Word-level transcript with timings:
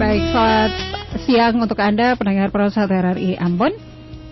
Baik, 0.00 0.32
selamat 0.32 0.72
siang 1.28 1.60
untuk 1.60 1.76
Anda 1.76 2.16
pendengar 2.16 2.48
Prosat 2.48 2.88
RRI 2.88 3.36
Ambon. 3.36 3.76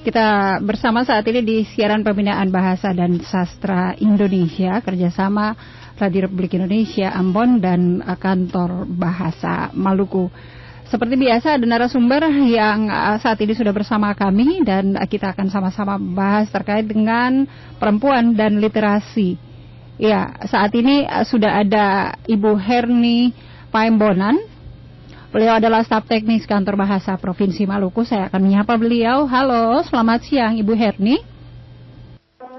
Kita 0.00 0.56
bersama 0.64 1.04
saat 1.04 1.28
ini 1.28 1.44
di 1.44 1.60
siaran 1.68 2.00
pembinaan 2.00 2.48
bahasa 2.48 2.88
dan 2.96 3.20
sastra 3.20 3.92
Indonesia 4.00 4.80
kerjasama 4.80 5.52
Radio 6.00 6.24
Republik 6.24 6.56
Indonesia 6.56 7.12
Ambon 7.12 7.60
dan 7.60 8.00
kantor 8.00 8.88
bahasa 8.88 9.68
Maluku. 9.76 10.32
Seperti 10.88 11.20
biasa 11.20 11.60
ada 11.60 11.66
narasumber 11.68 12.24
yang 12.48 12.88
uh, 12.88 13.20
saat 13.20 13.36
ini 13.44 13.52
sudah 13.52 13.76
bersama 13.76 14.16
kami 14.16 14.64
dan 14.64 14.96
kita 15.04 15.36
akan 15.36 15.52
sama-sama 15.52 16.00
bahas 16.00 16.48
terkait 16.48 16.88
dengan 16.88 17.44
perempuan 17.76 18.32
dan 18.32 18.56
literasi. 18.56 19.36
Ya, 20.00 20.32
saat 20.48 20.72
ini 20.72 21.04
uh, 21.04 21.28
sudah 21.28 21.60
ada 21.60 22.16
Ibu 22.24 22.56
Herni 22.56 23.36
Paembonan 23.68 24.56
Beliau 25.28 25.60
adalah 25.60 25.84
staf 25.84 26.08
teknis 26.08 26.48
kantor 26.48 26.80
bahasa 26.80 27.12
Provinsi 27.20 27.68
Maluku. 27.68 28.00
Saya 28.00 28.32
akan 28.32 28.48
menyapa 28.48 28.80
beliau. 28.80 29.28
Halo, 29.28 29.84
selamat 29.84 30.24
siang 30.24 30.56
Ibu 30.56 30.72
Herni. 30.72 31.20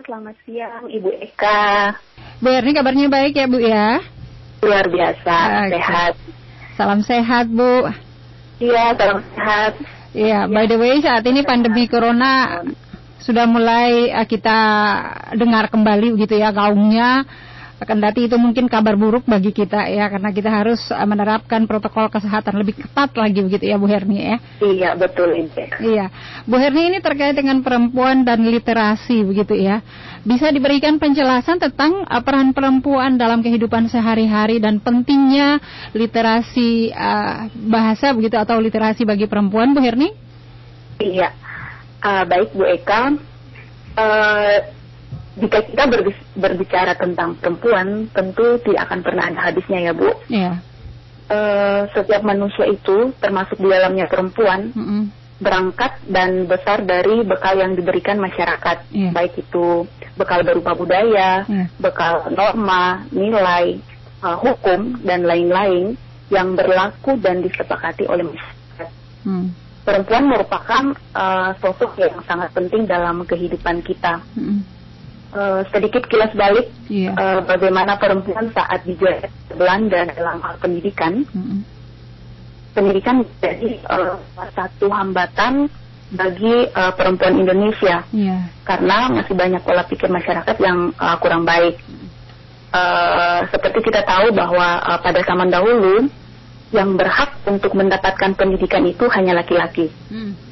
Selamat 0.05 0.37
siang 0.45 0.85
Ibu 0.85 1.09
Eka. 1.17 1.97
Bu 2.37 2.53
Herni 2.53 2.77
kabarnya 2.77 3.09
baik 3.09 3.33
ya 3.41 3.45
Bu 3.49 3.57
ya? 3.57 3.97
Luar 4.61 4.85
biasa, 4.85 5.35
Oke. 5.65 5.81
sehat. 5.81 6.13
Salam 6.77 7.01
sehat 7.01 7.49
Bu. 7.49 7.89
Iya, 8.61 8.93
salam 8.93 9.25
sehat. 9.33 9.73
Iya, 10.13 10.45
by 10.45 10.69
the 10.69 10.77
way 10.77 11.01
saat 11.01 11.25
ini 11.25 11.41
pandemi 11.41 11.89
corona 11.89 12.61
sudah 13.17 13.49
mulai 13.49 14.13
eh, 14.13 14.27
kita 14.29 14.57
dengar 15.33 15.73
kembali 15.73 16.21
begitu 16.21 16.37
ya 16.37 16.53
gaungnya 16.53 17.25
Kendati 17.79 18.27
itu 18.27 18.35
mungkin 18.35 18.67
kabar 18.67 18.99
buruk 18.99 19.23
bagi 19.23 19.55
kita 19.55 19.87
ya 19.87 20.11
karena 20.11 20.35
kita 20.35 20.51
harus 20.51 20.83
uh, 20.91 21.07
menerapkan 21.07 21.63
protokol 21.63 22.11
kesehatan 22.11 22.59
lebih 22.59 22.75
ketat 22.75 23.15
lagi 23.15 23.39
begitu 23.39 23.71
ya 23.71 23.79
Bu 23.79 23.87
Herni 23.87 24.19
ya. 24.19 24.35
Iya 24.59 24.89
betul 24.99 25.31
ini. 25.31 25.63
Iya. 25.79 26.11
Bu 26.43 26.59
Herni 26.59 26.91
ini 26.91 26.99
terkait 26.99 27.39
dengan 27.39 27.63
perempuan 27.63 28.27
dan 28.27 28.43
literasi 28.43 29.23
begitu 29.23 29.55
ya. 29.55 29.79
Bisa 30.27 30.51
diberikan 30.51 30.99
penjelasan 30.99 31.63
tentang 31.63 32.03
uh, 32.03 32.19
peran 32.19 32.51
perempuan 32.51 33.15
dalam 33.15 33.39
kehidupan 33.39 33.87
sehari-hari 33.87 34.59
dan 34.59 34.83
pentingnya 34.83 35.63
literasi 35.95 36.91
uh, 36.91 37.47
bahasa 37.63 38.11
begitu 38.11 38.35
atau 38.35 38.59
literasi 38.59 39.07
bagi 39.07 39.23
perempuan 39.23 39.71
Bu 39.71 39.79
Herni? 39.79 40.11
Iya. 40.99 41.31
Uh, 42.03 42.23
baik 42.27 42.51
Bu 42.51 42.67
Eka. 42.67 43.15
Uh, 43.95 44.78
jika 45.39 45.63
kita 45.63 45.83
berbicara 46.35 46.93
tentang 46.99 47.39
perempuan, 47.39 48.11
tentu 48.11 48.59
tidak 48.61 48.91
akan 48.91 48.99
pernah 48.99 49.23
ada 49.31 49.39
habisnya 49.49 49.79
ya 49.89 49.93
Bu. 49.95 50.11
Iya. 50.27 50.51
Uh, 51.29 51.81
setiap 51.93 52.25
manusia 52.25 52.65
itu, 52.65 53.13
termasuk 53.21 53.61
di 53.61 53.69
dalamnya 53.69 54.09
perempuan, 54.09 54.73
mm 54.73 54.81
-hmm. 54.81 55.01
berangkat 55.39 56.01
dan 56.09 56.49
besar 56.49 56.81
dari 56.83 57.21
bekal 57.21 57.53
yang 57.61 57.77
diberikan 57.77 58.17
masyarakat, 58.17 58.89
yeah. 58.89 59.13
baik 59.13 59.37
itu 59.37 59.85
bekal 60.17 60.41
berupa 60.41 60.73
budaya, 60.73 61.45
yeah. 61.45 61.67
bekal 61.77 62.27
norma, 62.33 63.05
nilai, 63.13 63.77
uh, 64.25 64.35
hukum 64.41 65.05
dan 65.05 65.23
lain-lain 65.23 65.95
yang 66.33 66.57
berlaku 66.57 67.13
dan 67.21 67.45
disepakati 67.45 68.09
oleh 68.09 68.25
masyarakat. 68.25 68.89
Mm. 69.25 69.47
Perempuan 69.85 70.25
merupakan 70.29 70.83
uh, 71.17 71.49
sosok 71.61 71.97
yang 71.97 72.21
sangat 72.25 72.53
penting 72.53 72.85
dalam 72.85 73.21
kehidupan 73.25 73.81
kita. 73.85 74.21
Mm 74.33 74.78
uh, 75.33 75.61
sedikit 75.69 76.05
kilas 76.09 76.33
balik 76.33 76.69
yeah. 76.89 77.11
Iya. 77.13 77.17
uh, 77.17 77.39
bagaimana 77.45 77.97
perempuan 77.97 78.49
saat 78.53 78.85
dijajah 78.85 79.29
Belanda 79.53 80.07
dalam 80.13 80.37
hal 80.41 80.55
pendidikan. 80.61 81.25
Mm 81.29 81.43
-hmm. 81.43 81.59
Pendidikan 82.69 83.25
menjadi 83.25 83.81
uh, 83.89 84.15
satu 84.53 84.93
hambatan 84.93 85.67
bagi 86.09 86.69
uh, 86.73 86.93
perempuan 86.97 87.37
Indonesia 87.37 88.01
yeah. 88.09 88.49
karena 88.65 89.09
masih 89.13 89.33
banyak 89.37 89.61
pola 89.61 89.85
pikir 89.85 90.09
masyarakat 90.09 90.57
yang 90.61 90.93
uh, 90.97 91.17
kurang 91.21 91.45
baik. 91.45 91.77
Uh, 92.69 93.49
seperti 93.49 93.89
kita 93.89 94.05
tahu 94.05 94.29
bahwa 94.29 94.77
uh, 94.85 94.99
pada 95.01 95.25
zaman 95.25 95.49
dahulu 95.49 96.05
yang 96.69 96.93
berhak 96.93 97.33
untuk 97.49 97.73
mendapatkan 97.73 98.37
pendidikan 98.37 98.85
itu 98.85 99.09
hanya 99.09 99.41
laki-laki. 99.41 99.89
Mm 100.09 100.48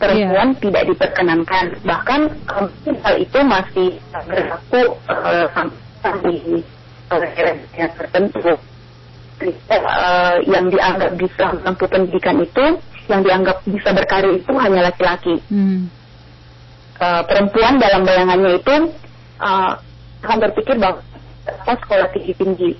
perempuan 0.00 0.56
yeah. 0.56 0.60
tidak 0.64 0.82
diperkenankan. 0.88 1.64
Bahkan 1.84 2.20
um, 2.48 2.66
hal 3.04 3.14
itu 3.20 3.38
masih 3.44 3.88
berlaku 4.24 4.96
uh, 5.12 5.44
sampai 5.52 6.24
di 6.24 6.64
yang 7.76 7.92
tertentu. 7.94 8.56
Uh, 9.40 10.36
yang 10.44 10.68
dianggap 10.68 11.16
bisa 11.16 11.56
menempuh 11.56 11.88
pendidikan 11.88 12.36
itu, 12.44 12.76
yang 13.08 13.24
dianggap 13.24 13.64
bisa 13.64 13.88
berkarir 13.96 14.36
itu 14.36 14.52
hanya 14.52 14.92
laki-laki. 14.92 15.40
Hmm. 15.48 15.88
Uh, 17.00 17.24
perempuan 17.24 17.80
dalam 17.80 18.04
bayangannya 18.04 18.60
itu 18.60 18.92
uh, 19.40 19.80
akan 20.20 20.38
berpikir 20.44 20.76
bahwa 20.76 21.00
sekolah 21.64 22.12
tinggi 22.12 22.32
tinggi. 22.36 22.70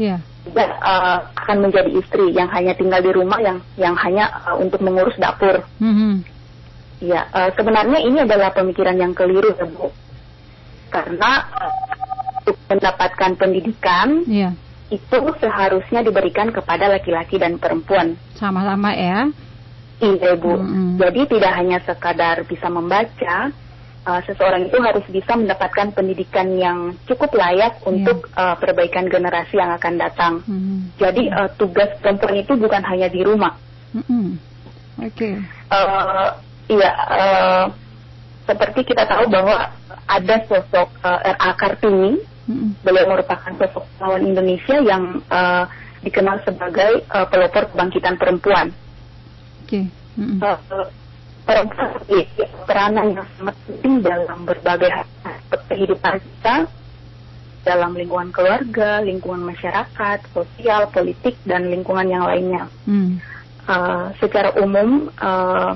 Yeah. 0.00 0.24
Ya, 0.56 0.72
uh, 0.80 1.18
akan 1.36 1.68
menjadi 1.68 1.90
istri 2.00 2.32
yang 2.32 2.48
hanya 2.48 2.72
tinggal 2.76 3.00
di 3.04 3.12
rumah 3.12 3.40
yang 3.44 3.60
yang 3.76 3.92
hanya 4.00 4.28
uh, 4.48 4.56
untuk 4.56 4.80
mengurus 4.80 5.16
dapur. 5.20 5.64
Mm 5.80 5.92
-hmm. 5.92 6.33
Ya, 7.04 7.28
uh, 7.36 7.52
sebenarnya 7.52 8.00
ini 8.00 8.24
adalah 8.24 8.48
pemikiran 8.56 8.96
yang 8.96 9.12
keliru 9.12 9.52
ya 9.52 9.68
Bu. 9.68 9.92
Karena 10.88 11.44
uh, 11.52 11.74
untuk 12.40 12.56
mendapatkan 12.72 13.32
pendidikan 13.36 14.24
yeah. 14.24 14.56
itu 14.88 15.18
seharusnya 15.36 16.00
diberikan 16.00 16.48
kepada 16.48 16.88
laki-laki 16.88 17.36
dan 17.36 17.60
perempuan. 17.60 18.16
Sama-sama 18.40 18.96
ya. 18.96 19.28
Iya 20.00 20.32
Bu. 20.40 20.56
Mm 20.56 20.64
-hmm. 20.64 20.88
Jadi 20.96 21.20
tidak 21.36 21.52
hanya 21.60 21.78
sekadar 21.84 22.40
bisa 22.48 22.72
membaca, 22.72 23.52
uh, 24.08 24.20
seseorang 24.24 24.72
itu 24.72 24.80
harus 24.80 25.04
bisa 25.12 25.36
mendapatkan 25.36 25.92
pendidikan 25.92 26.56
yang 26.56 26.96
cukup 27.04 27.36
layak 27.36 27.76
yeah. 27.80 27.88
untuk 27.88 28.32
uh, 28.32 28.56
perbaikan 28.56 29.12
generasi 29.12 29.60
yang 29.60 29.76
akan 29.76 29.94
datang. 30.00 30.34
Mm 30.48 30.56
-hmm. 30.56 30.78
Jadi 30.96 31.22
uh, 31.28 31.52
tugas 31.60 31.92
perempuan 32.00 32.40
itu 32.40 32.56
bukan 32.56 32.80
hanya 32.80 33.12
di 33.12 33.20
rumah. 33.20 33.60
Mm 33.92 34.04
-hmm. 34.08 34.26
Oke. 35.04 35.12
Okay. 35.12 35.34
Uh, 35.68 36.32
Iya, 36.64 36.90
uh, 36.96 37.64
seperti 38.48 38.80
kita 38.88 39.04
tahu 39.08 39.28
bahwa 39.28 39.72
ada 40.04 40.36
sosok 40.48 40.88
uh, 41.00 41.20
eh, 41.24 41.36
R.A. 41.36 41.50
Kartini, 41.56 42.20
mm-hmm. 42.20 42.68
beliau 42.84 43.06
merupakan 43.08 43.52
sosok 43.56 43.84
lawan 44.00 44.24
Indonesia 44.24 44.76
yang 44.80 45.20
uh, 45.28 45.64
dikenal 46.04 46.44
sebagai 46.44 47.04
uh, 47.08 47.24
pelopor 47.28 47.68
kebangkitan 47.72 48.16
perempuan. 48.20 48.72
Okay. 49.64 49.88
Mm-hmm. 50.16 50.40
Uh, 50.44 50.88
perempuan 51.44 51.88
memiliki 52.00 52.44
peranan 52.64 53.06
yang 53.20 53.28
sangat 53.36 53.56
penting 53.68 53.94
dalam 54.00 54.38
berbagai 54.48 54.90
aspek 55.24 55.60
kehidupan 55.68 56.16
kita, 56.20 56.56
dalam 57.64 57.96
lingkungan 57.96 58.28
keluarga, 58.32 59.00
lingkungan 59.00 59.40
masyarakat, 59.40 60.18
sosial, 60.32 60.88
politik, 60.92 61.36
dan 61.48 61.68
lingkungan 61.72 62.08
yang 62.08 62.24
lainnya. 62.28 62.68
Mm. 62.84 63.20
Uh, 63.64 64.12
secara 64.20 64.52
umum, 64.60 65.08
uh, 65.16 65.72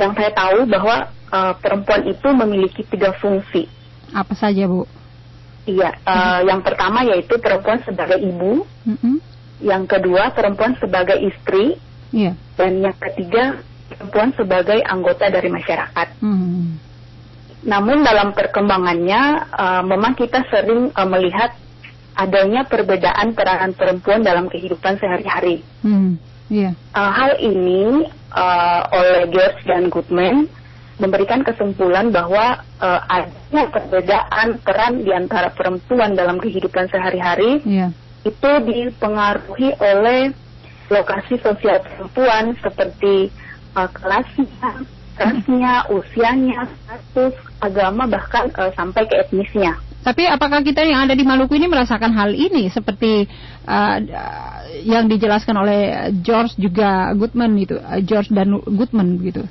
yang 0.00 0.16
saya 0.16 0.32
tahu 0.32 0.64
bahwa 0.64 1.12
uh, 1.30 1.52
perempuan 1.60 2.02
itu 2.08 2.28
memiliki 2.32 2.82
tiga 2.88 3.12
fungsi. 3.20 3.68
Apa 4.10 4.34
saja, 4.34 4.66
Bu? 4.66 4.88
Iya, 5.68 5.92
uh, 6.02 6.40
hmm. 6.40 6.40
yang 6.48 6.60
pertama 6.64 7.04
yaitu 7.04 7.36
perempuan 7.36 7.84
sebagai 7.84 8.18
ibu, 8.18 8.64
hmm. 8.88 9.20
yang 9.60 9.84
kedua 9.84 10.32
perempuan 10.32 10.74
sebagai 10.80 11.20
istri, 11.20 11.76
yeah. 12.10 12.34
dan 12.56 12.80
yang 12.80 12.96
ketiga 12.96 13.60
perempuan 13.92 14.32
sebagai 14.34 14.80
anggota 14.82 15.28
dari 15.28 15.52
masyarakat. 15.52 16.08
Hmm. 16.24 16.80
Namun 17.60 18.00
dalam 18.00 18.32
perkembangannya, 18.32 19.52
uh, 19.52 19.82
memang 19.84 20.16
kita 20.16 20.48
sering 20.48 20.88
uh, 20.96 21.04
melihat 21.04 21.52
adanya 22.16 22.64
perbedaan 22.64 23.36
peranan 23.36 23.76
perempuan 23.76 24.24
dalam 24.24 24.48
kehidupan 24.48 24.96
sehari-hari. 24.96 25.60
Hmm. 25.84 26.16
Yeah. 26.48 26.74
Uh, 26.96 27.12
hal 27.14 27.38
ini 27.38 28.10
uh, 28.34 28.80
oleh 28.94 29.30
George 29.30 29.60
dan 29.66 29.90
Goodman 29.90 30.46
memberikan 31.00 31.40
kesimpulan 31.40 32.12
bahwa 32.12 32.60
uh, 32.78 33.00
adanya 33.08 33.72
perbedaan 33.72 34.60
peran 34.60 35.00
di 35.00 35.10
antara 35.10 35.48
perempuan 35.48 36.12
dalam 36.12 36.36
kehidupan 36.36 36.92
sehari-hari 36.92 37.64
yeah. 37.64 37.90
itu 38.22 38.50
dipengaruhi 38.68 39.72
oleh 39.80 40.30
lokasi 40.92 41.40
sosial 41.40 41.80
perempuan 41.80 42.52
seperti 42.60 43.32
uh, 43.72 43.88
kelasnya, 43.88 44.84
rasnya, 45.16 45.74
usianya, 45.88 46.68
status, 46.68 47.34
agama 47.64 48.04
bahkan 48.04 48.52
uh, 48.60 48.68
sampai 48.76 49.08
ke 49.08 49.16
etnisnya. 49.16 49.80
Tapi 50.00 50.24
apakah 50.24 50.64
kita 50.64 50.80
yang 50.80 51.04
ada 51.04 51.12
di 51.12 51.20
Maluku 51.28 51.60
ini 51.60 51.68
merasakan 51.68 52.16
hal 52.16 52.32
ini 52.32 52.72
seperti 52.72 53.28
uh, 53.68 53.96
yang 54.80 55.04
dijelaskan 55.12 55.60
oleh 55.60 56.08
George 56.24 56.56
juga 56.56 57.12
Goodman 57.12 57.52
itu, 57.60 57.76
uh, 57.76 58.00
George 58.00 58.32
dan 58.32 58.56
Goodman 58.64 59.20
gitu? 59.20 59.44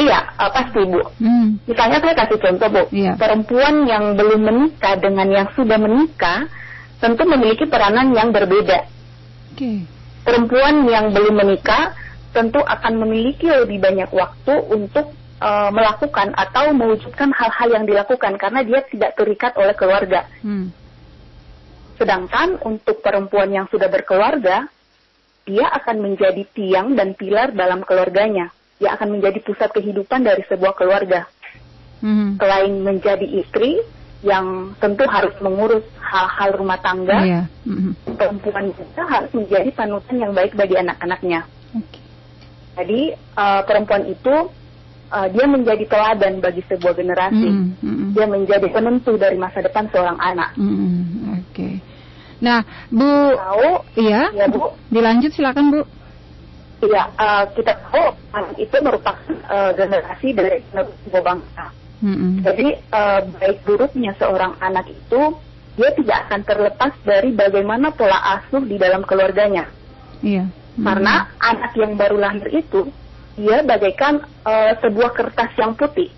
Iya, 0.00 0.32
uh, 0.40 0.48
pasti 0.48 0.80
Bu. 0.88 1.04
Hmm. 1.20 1.60
Misalnya 1.68 2.00
saya 2.00 2.14
kasih 2.24 2.38
contoh 2.40 2.68
Bu, 2.72 2.82
iya. 2.88 3.20
perempuan 3.20 3.84
yang 3.84 4.16
belum 4.16 4.40
menikah 4.40 4.96
dengan 4.96 5.28
yang 5.28 5.48
sudah 5.52 5.76
menikah 5.76 6.48
tentu 6.96 7.22
memiliki 7.28 7.68
peranan 7.68 8.16
yang 8.16 8.32
berbeda. 8.32 8.88
Oke. 9.52 9.60
Okay. 9.60 9.78
perempuan 10.22 10.86
yang 10.86 11.10
belum 11.10 11.34
menikah 11.34 11.92
tentu 12.32 12.62
akan 12.62 13.04
memiliki 13.04 13.50
lebih 13.50 13.82
banyak 13.82 14.08
waktu 14.14 14.54
untuk 14.72 15.12
uh, 15.42 15.70
melakukan 15.74 16.30
atau 16.38 16.70
mewujudkan 16.70 17.34
hal-hal 17.34 17.68
yang 17.74 17.84
dilakukan 17.84 18.38
karena 18.38 18.62
dia 18.62 18.80
tidak 18.86 19.18
terikat 19.18 19.52
oleh 19.58 19.74
keluarga. 19.74 20.30
Hmm. 20.46 20.70
Sedangkan 21.98 22.62
untuk 22.62 23.02
perempuan 23.02 23.50
yang 23.50 23.66
sudah 23.66 23.90
berkeluarga, 23.90 24.70
dia 25.42 25.66
akan 25.74 25.98
menjadi 25.98 26.46
tiang 26.54 26.94
dan 26.94 27.18
pilar 27.18 27.50
dalam 27.50 27.82
keluarganya. 27.82 28.54
Dia 28.78 28.94
akan 28.94 29.18
menjadi 29.18 29.42
pusat 29.42 29.74
kehidupan 29.74 30.22
dari 30.22 30.46
sebuah 30.46 30.78
keluarga. 30.78 31.26
Hmm. 32.02 32.38
Selain 32.38 32.72
menjadi 32.82 33.26
istri, 33.26 33.78
yang 34.22 34.78
tentu 34.78 35.02
harus 35.10 35.34
mengurus 35.42 35.82
hal-hal 35.98 36.54
rumah 36.54 36.78
tangga, 36.78 37.26
yeah. 37.26 37.44
mm-hmm. 37.66 38.14
perempuan 38.14 38.70
juga 38.70 39.02
harus 39.10 39.30
menjadi 39.34 39.70
panutan 39.74 40.16
yang 40.22 40.32
baik 40.32 40.54
bagi 40.54 40.78
anak-anaknya. 40.78 41.42
Okay. 41.74 42.02
Jadi 42.78 43.00
uh, 43.34 43.62
perempuan 43.66 44.06
itu 44.06 44.34
uh, 45.12 45.28
dia 45.28 45.44
menjadi 45.44 45.84
teladan 45.84 46.40
bagi 46.40 46.64
sebuah 46.66 46.96
generasi, 46.96 47.48
mm-hmm. 47.52 48.16
dia 48.16 48.26
menjadi 48.26 48.66
penentu 48.72 49.20
dari 49.20 49.36
masa 49.36 49.60
depan 49.60 49.86
seorang 49.92 50.16
anak. 50.16 50.56
Mm-hmm. 50.56 50.90
Oke. 51.36 51.44
Okay. 51.52 51.74
Nah, 52.42 52.64
Bu, 52.90 53.06
tahu, 53.38 53.70
iya, 54.00 54.32
ya, 54.34 54.50
Bu, 54.50 54.74
dilanjut 54.90 55.30
silakan 55.36 55.70
Bu. 55.70 55.82
Iya, 56.82 57.14
uh, 57.14 57.44
kita 57.54 57.78
tahu 57.78 58.10
anak 58.34 58.56
itu 58.58 58.76
merupakan 58.82 59.34
uh, 59.46 59.70
generasi 59.76 60.34
dari 60.34 60.58
sebuah 60.74 61.22
bangsa 61.22 61.70
Mm-hmm. 62.02 62.32
Jadi 62.42 62.66
uh, 62.90 63.20
baik 63.38 63.62
buruknya 63.62 64.12
seorang 64.18 64.58
anak 64.58 64.90
itu 64.90 65.38
dia 65.78 65.90
tidak 65.94 66.18
akan 66.28 66.40
terlepas 66.42 66.92
dari 67.06 67.30
bagaimana 67.30 67.94
pola 67.94 68.18
asuh 68.36 68.60
di 68.66 68.74
dalam 68.76 69.06
keluarganya. 69.06 69.70
Iya. 70.18 70.50
Mm-hmm. 70.50 70.82
Karena 70.82 71.30
anak 71.38 71.72
yang 71.78 71.94
baru 71.94 72.18
lahir 72.18 72.50
itu 72.50 72.90
dia 73.38 73.64
bagaikan 73.64 74.24
uh, 74.44 74.72
sebuah 74.80 75.10
kertas 75.16 75.50
yang 75.56 75.72
putih 75.72 76.10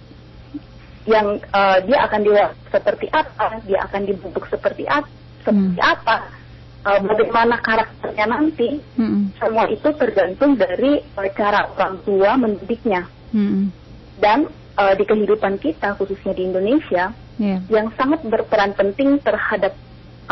yang 1.05 1.37
uh, 1.52 1.78
dia 1.84 1.99
akan 2.08 2.20
dibuat 2.25 2.56
seperti 2.72 3.06
apa, 3.12 3.61
dia 3.69 3.84
akan 3.84 4.02
dibentuk 4.08 4.49
seperti 4.49 4.88
apa, 4.88 5.08
seperti 5.44 5.81
apa, 5.84 6.16
uh, 6.88 7.00
bagaimana 7.05 7.61
karakternya 7.61 8.25
nanti, 8.25 8.81
mm. 8.96 9.37
semua 9.37 9.69
itu 9.69 9.84
tergantung 10.00 10.56
dari 10.56 11.05
uh, 11.05 11.28
cara 11.37 11.69
orang 11.76 12.00
tua 12.08 12.40
mendidiknya. 12.40 13.05
Mm. 13.37 13.69
Dan 14.17 14.49
uh, 14.81 14.94
di 14.96 15.05
kehidupan 15.05 15.60
kita 15.60 15.93
khususnya 16.00 16.32
di 16.32 16.49
Indonesia 16.49 17.12
yeah. 17.37 17.60
yang 17.69 17.93
sangat 18.00 18.25
berperan 18.25 18.72
penting 18.72 19.20
terhadap 19.20 19.76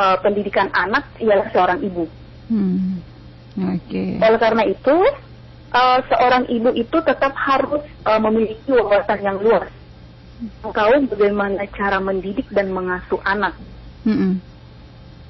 uh, 0.00 0.16
pendidikan 0.24 0.72
anak 0.72 1.04
ialah 1.20 1.52
seorang 1.52 1.82
ibu. 1.82 2.08
Hmm. 2.48 3.00
Okay. 3.52 4.16
Oleh 4.16 4.40
karena 4.40 4.64
itu 4.64 4.96
uh, 5.72 5.98
seorang 6.06 6.46
ibu 6.48 6.70
itu 6.76 6.96
tetap 7.02 7.32
harus 7.34 7.82
uh, 8.06 8.20
memiliki 8.20 8.70
wawasan 8.72 9.20
yang 9.24 9.38
luas. 9.40 9.68
Tahu 10.62 11.06
bagaimana 11.10 11.66
cara 11.70 11.98
mendidik 12.02 12.46
dan 12.50 12.70
mengasuh 12.70 13.18
anak. 13.22 13.54
-hmm. 14.06 14.38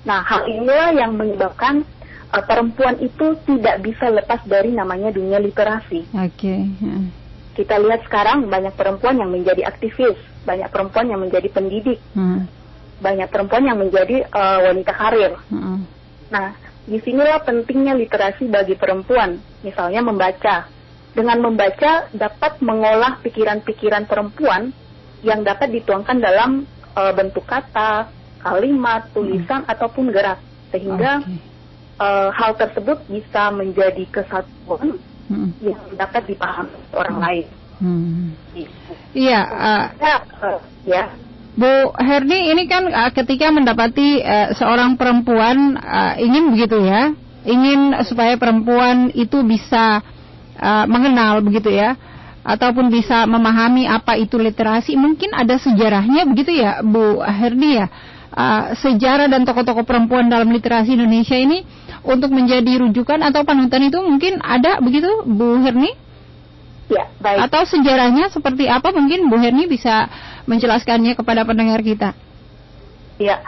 Nah 0.09 0.21
hal 0.25 0.49
inilah 0.49 0.93
yang 0.97 1.15
menyebabkan 1.15 1.87
uh, 2.35 2.45
perempuan 2.45 2.99
itu 2.99 3.39
tidak 3.47 3.81
bisa 3.85 4.09
lepas 4.11 4.41
dari 4.49 4.73
namanya 4.73 5.13
dunia 5.13 5.41
literasi. 5.41 6.05
Oke. 6.17 6.37
Okay. 6.37 6.61
Yeah 6.81 7.23
kita 7.53 7.77
lihat 7.77 8.05
sekarang 8.09 8.49
banyak 8.49 8.73
perempuan 8.73 9.21
yang 9.21 9.29
menjadi 9.29 9.69
aktivis, 9.69 10.17
banyak 10.49 10.69
perempuan 10.73 11.13
yang 11.13 11.21
menjadi 11.21 11.49
pendidik, 11.53 12.01
hmm. 12.17 12.49
banyak 13.05 13.29
perempuan 13.29 13.65
yang 13.69 13.79
menjadi 13.79 14.25
uh, 14.33 14.73
wanita 14.73 14.93
karir. 14.97 15.33
Hmm. 15.53 15.85
Nah, 16.33 16.57
di 16.83 16.99
sinilah 16.99 17.47
pentingnya 17.47 17.95
literasi 17.95 18.51
bagi 18.51 18.75
perempuan, 18.75 19.39
misalnya 19.63 20.03
membaca. 20.03 20.67
Dengan 21.13 21.45
membaca 21.45 22.09
dapat 22.17 22.59
mengolah 22.65 23.21
pikiran-pikiran 23.21 24.09
perempuan 24.09 24.73
yang 25.21 25.45
dapat 25.45 25.69
dituangkan 25.69 26.19
dalam 26.19 26.65
uh, 26.97 27.13
bentuk 27.13 27.45
kata, 27.45 28.09
kalimat, 28.41 29.07
tulisan 29.13 29.63
hmm. 29.63 29.73
ataupun 29.77 30.11
gerak, 30.11 30.41
sehingga 30.73 31.21
okay. 31.23 31.39
uh, 32.01 32.33
hal 32.33 32.57
tersebut 32.57 32.99
bisa 33.07 33.53
menjadi 33.53 34.05
kesatuan 34.09 34.99
hmm. 35.31 35.53
yang 35.61 35.81
dapat 35.95 36.27
dipahami 36.27 36.81
orang 36.97 37.17
hmm. 37.17 37.25
lain. 37.29 37.47
Hmm. 37.83 38.29
Iya. 39.15 39.41
Uh, 39.53 39.85
ya, 40.01 40.17
uh, 40.41 40.61
ya. 40.89 41.05
Bu 41.53 41.93
Herni 42.01 42.49
ini 42.49 42.65
kan 42.65 42.89
uh, 42.89 43.13
ketika 43.13 43.53
mendapati 43.53 44.25
uh, 44.25 44.57
seorang 44.57 44.97
perempuan 44.97 45.77
uh, 45.77 46.17
ingin 46.17 46.49
begitu 46.49 46.81
ya, 46.81 47.13
ingin 47.45 47.93
supaya 48.09 48.41
perempuan 48.41 49.13
itu 49.13 49.45
bisa 49.45 50.01
uh, 50.57 50.85
mengenal 50.89 51.45
begitu 51.45 51.69
ya, 51.69 51.93
ataupun 52.41 52.89
bisa 52.89 53.29
memahami 53.29 53.85
apa 53.85 54.17
itu 54.17 54.41
literasi, 54.41 54.97
mungkin 54.97 55.37
ada 55.37 55.61
sejarahnya 55.61 56.25
begitu 56.25 56.57
ya, 56.57 56.81
Bu 56.81 57.21
Herni 57.21 57.85
ya. 57.85 57.87
Uh, 58.33 58.73
sejarah 58.81 59.29
dan 59.29 59.45
tokoh-tokoh 59.45 59.85
perempuan 59.85 60.33
dalam 60.33 60.49
literasi 60.49 60.97
Indonesia 60.97 61.37
ini 61.37 61.69
untuk 62.01 62.33
menjadi 62.33 62.81
rujukan 62.81 63.21
atau 63.29 63.45
panutan 63.45 63.85
itu 63.85 64.01
mungkin 64.01 64.41
ada 64.41 64.81
begitu 64.81 65.29
Bu 65.29 65.61
Herni? 65.61 66.02
Ya, 66.91 67.07
baik. 67.23 67.39
Atau 67.47 67.63
sejarahnya 67.69 68.33
seperti 68.33 68.67
apa 68.67 68.91
mungkin 68.91 69.31
Bu 69.31 69.39
Herni 69.39 69.71
bisa 69.71 70.11
menjelaskannya 70.51 71.15
kepada 71.15 71.47
pendengar 71.47 71.79
kita? 71.81 72.17
Ya, 73.23 73.39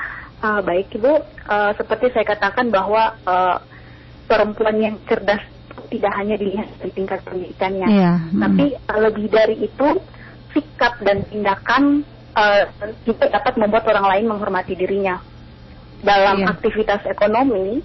uh, 0.45 0.63
baik 0.63 0.95
Ibu. 0.95 1.13
Uh, 1.45 1.73
seperti 1.75 2.15
saya 2.15 2.25
katakan 2.25 2.71
bahwa 2.71 3.19
uh, 3.27 3.59
perempuan 4.31 4.79
yang 4.79 4.97
cerdas 5.05 5.43
tidak 5.91 6.13
hanya 6.17 6.39
dilihat 6.39 6.71
dari 6.81 6.93
tingkat 6.95 7.21
pendidikannya, 7.27 7.87
ya, 7.91 8.13
tapi 8.41 8.79
uh, 8.79 9.01
lebih 9.05 9.27
dari 9.29 9.69
itu 9.69 9.89
sikap 10.55 11.03
dan 11.03 11.27
tindakan 11.29 12.07
uh, 12.33 12.63
juga 13.03 13.29
dapat 13.29 13.59
membuat 13.59 13.85
orang 13.91 14.07
lain 14.15 14.25
menghormati 14.31 14.79
dirinya. 14.79 15.19
Dalam 16.05 16.45
ya. 16.45 16.53
aktivitas 16.53 17.01
ekonomi, 17.09 17.81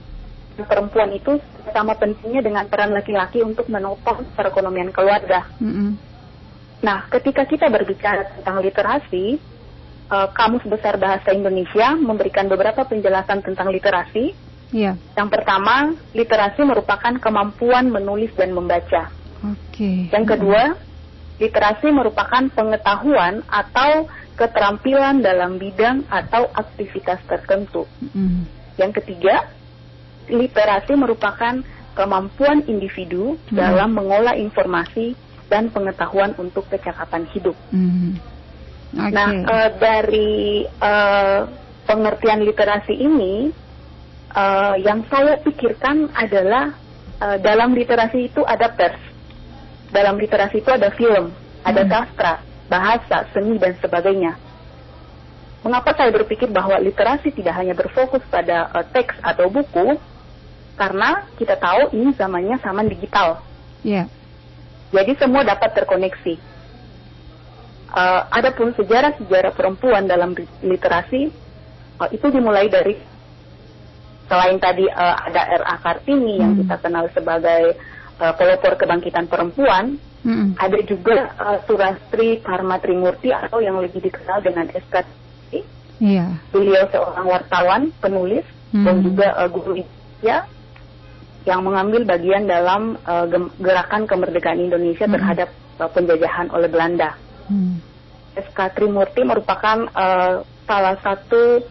perempuan 0.66 1.12
itu 1.14 1.38
sama 1.72 1.96
pentingnya 1.96 2.42
dengan 2.42 2.66
peran 2.68 2.92
laki-laki 2.96 3.44
untuk 3.46 3.70
menopang 3.70 4.26
perekonomian 4.34 4.90
keluarga. 4.90 5.46
Mm 5.62 5.72
-hmm. 5.72 5.90
Nah, 6.80 7.06
ketika 7.12 7.44
kita 7.44 7.68
berbicara 7.68 8.40
tentang 8.40 8.64
literasi, 8.64 9.40
uh, 10.10 10.28
Kamus 10.32 10.64
Besar 10.66 10.96
Bahasa 10.96 11.36
Indonesia 11.36 11.94
memberikan 11.96 12.48
beberapa 12.48 12.84
penjelasan 12.88 13.44
tentang 13.44 13.68
literasi. 13.70 14.34
Yeah. 14.70 14.96
Yang 15.18 15.30
pertama, 15.34 15.98
literasi 16.14 16.62
merupakan 16.64 17.14
kemampuan 17.18 17.90
menulis 17.90 18.32
dan 18.38 18.54
membaca. 18.54 19.10
Okay. 19.42 20.08
Yang 20.14 20.38
kedua, 20.38 20.78
literasi 21.42 21.90
merupakan 21.90 22.44
pengetahuan 22.52 23.42
atau 23.48 24.06
keterampilan 24.36 25.20
dalam 25.20 25.60
bidang 25.60 26.08
atau 26.08 26.48
aktivitas 26.56 27.20
tertentu. 27.28 27.84
Mm. 28.16 28.48
Yang 28.80 29.04
ketiga, 29.04 29.48
literasi 30.30 30.94
merupakan 30.96 31.62
kemampuan 31.98 32.64
individu 32.70 33.36
hmm. 33.36 33.58
dalam 33.58 33.92
mengolah 33.92 34.40
informasi 34.40 35.18
dan 35.50 35.74
pengetahuan 35.74 36.38
untuk 36.38 36.64
kecakapan 36.70 37.28
hidup. 37.36 37.58
Hmm. 37.74 38.16
Okay. 38.90 39.14
Nah, 39.14 39.30
uh, 39.46 39.70
dari 39.78 40.66
uh, 40.82 41.46
pengertian 41.86 42.42
literasi 42.42 42.96
ini, 42.96 43.54
uh, 44.34 44.78
yang 44.82 45.06
saya 45.10 45.38
pikirkan 45.42 46.10
adalah 46.14 46.74
uh, 47.22 47.38
dalam 47.38 47.74
literasi 47.76 48.34
itu 48.34 48.42
ada 48.46 48.70
pers, 48.74 48.98
dalam 49.94 50.18
literasi 50.18 50.62
itu 50.62 50.72
ada 50.74 50.90
film, 50.94 51.34
ada 51.62 51.86
hmm. 51.86 51.92
sastra, 51.92 52.34
bahasa, 52.70 53.26
seni 53.34 53.58
dan 53.62 53.78
sebagainya. 53.78 54.34
Mengapa 55.60 55.92
saya 55.92 56.10
berpikir 56.16 56.48
bahwa 56.48 56.80
literasi 56.80 57.36
tidak 57.36 57.60
hanya 57.60 57.76
berfokus 57.76 58.24
pada 58.32 58.72
uh, 58.72 58.86
teks 58.90 59.18
atau 59.22 59.52
buku, 59.52 60.00
karena 60.80 61.28
kita 61.36 61.60
tahu 61.60 61.92
ini 61.92 62.16
zamannya 62.16 62.56
zaman 62.64 62.88
digital. 62.88 63.44
Yeah. 63.84 64.08
Jadi 64.96 65.20
semua 65.20 65.44
dapat 65.44 65.76
terkoneksi. 65.76 66.40
Uh, 67.90 68.22
adapun 68.32 68.72
sejarah-sejarah 68.80 69.52
perempuan 69.58 70.08
dalam 70.08 70.38
literasi 70.62 71.34
uh, 72.00 72.10
itu 72.14 72.32
dimulai 72.32 72.72
dari 72.72 72.96
selain 74.30 74.62
tadi 74.62 74.86
uh, 74.88 75.18
ada 75.26 75.42
R.A. 75.60 75.76
Kartini 75.84 76.38
hmm. 76.38 76.42
yang 76.42 76.54
kita 76.64 76.76
kenal 76.80 77.10
sebagai 77.12 77.76
uh, 78.22 78.34
pelopor 78.38 78.78
kebangkitan 78.78 79.26
perempuan, 79.26 79.98
hmm. 80.22 80.54
ada 80.56 80.80
juga 80.86 81.34
uh, 81.36 81.58
Surastri 81.66 82.40
Karma 82.46 82.78
Trimurti 82.78 83.34
atau 83.34 83.60
yang 83.60 83.82
lebih 83.82 84.06
dikenal 84.06 84.46
dengan 84.46 84.70
S.K. 84.70 85.04
Yeah. 86.00 86.40
Beliau 86.56 86.88
seorang 86.94 87.28
wartawan, 87.28 87.82
penulis, 88.00 88.46
hmm. 88.72 88.86
dan 88.86 88.96
juga 89.04 89.36
uh, 89.36 89.50
guru 89.52 89.82
ya 90.24 90.46
yang 91.48 91.64
mengambil 91.64 92.04
bagian 92.04 92.48
dalam 92.48 93.00
uh, 93.08 93.26
gerakan 93.60 94.08
kemerdekaan 94.10 94.60
Indonesia 94.60 95.08
hmm. 95.08 95.16
terhadap 95.16 95.50
uh, 95.80 95.90
penjajahan 95.92 96.48
oleh 96.52 96.68
Belanda. 96.68 97.16
Hmm. 97.48 97.80
SK 98.36 98.60
Trimurti 98.78 99.26
merupakan 99.26 99.88
uh, 99.96 100.44
salah 100.68 100.96
satu 101.02 101.64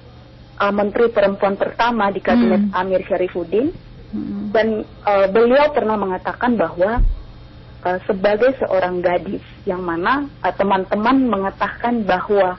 uh, 0.58 0.72
menteri 0.74 1.08
perempuan 1.12 1.54
pertama 1.54 2.10
di 2.10 2.20
kabinet 2.20 2.72
hmm. 2.72 2.76
Amir 2.76 3.04
Syarifuddin 3.06 3.88
Hmm. 4.08 4.48
Dan 4.56 4.88
uh, 5.04 5.28
beliau 5.28 5.68
pernah 5.76 6.00
mengatakan 6.00 6.56
bahwa 6.56 7.04
uh, 7.84 7.98
sebagai 8.08 8.56
seorang 8.56 9.04
gadis 9.04 9.44
yang 9.68 9.84
mana 9.84 10.24
teman-teman 10.56 11.28
uh, 11.28 11.30
mengatakan 11.36 12.08
bahwa 12.08 12.56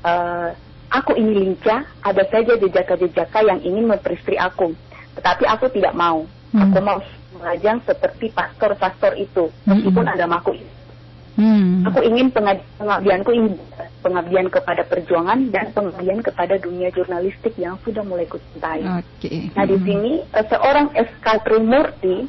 uh, 0.00 0.48
aku 0.88 1.12
ini 1.20 1.52
lincah, 1.52 1.84
ada 2.00 2.24
saja 2.32 2.56
jejaka-jejaka 2.56 3.44
yang 3.44 3.60
ingin 3.60 3.92
memperistri 3.92 4.40
aku, 4.40 4.72
tetapi 5.20 5.44
aku 5.44 5.68
tidak 5.76 5.92
mau. 5.92 6.24
Hmm. 6.56 6.72
Aku 6.72 6.78
mau 6.80 6.98
mengajang 7.36 7.84
seperti 7.84 8.32
pastor-pastor 8.32 9.12
itu, 9.20 9.52
meskipun 9.68 10.08
hmm. 10.08 10.14
ada 10.16 10.24
maku 10.24 10.56
Hmm. 11.36 11.84
Aku 11.84 12.00
ingin 12.00 12.32
pengabdianku 12.32 13.28
ingin 13.28 13.60
pengabdian 14.00 14.48
kepada 14.48 14.88
perjuangan 14.88 15.52
dan 15.52 15.68
pengabdian 15.76 16.24
kepada 16.24 16.56
dunia 16.56 16.88
jurnalistik 16.96 17.52
yang 17.60 17.76
sudah 17.84 18.00
mulai 18.08 18.24
kucintai. 18.24 18.80
Okay. 19.20 19.52
Nah 19.52 19.68
di 19.68 19.76
hmm. 19.76 19.84
sini 19.84 20.12
uh, 20.32 20.44
seorang 20.48 20.96
SK 20.96 21.26
Trimurti 21.44 22.24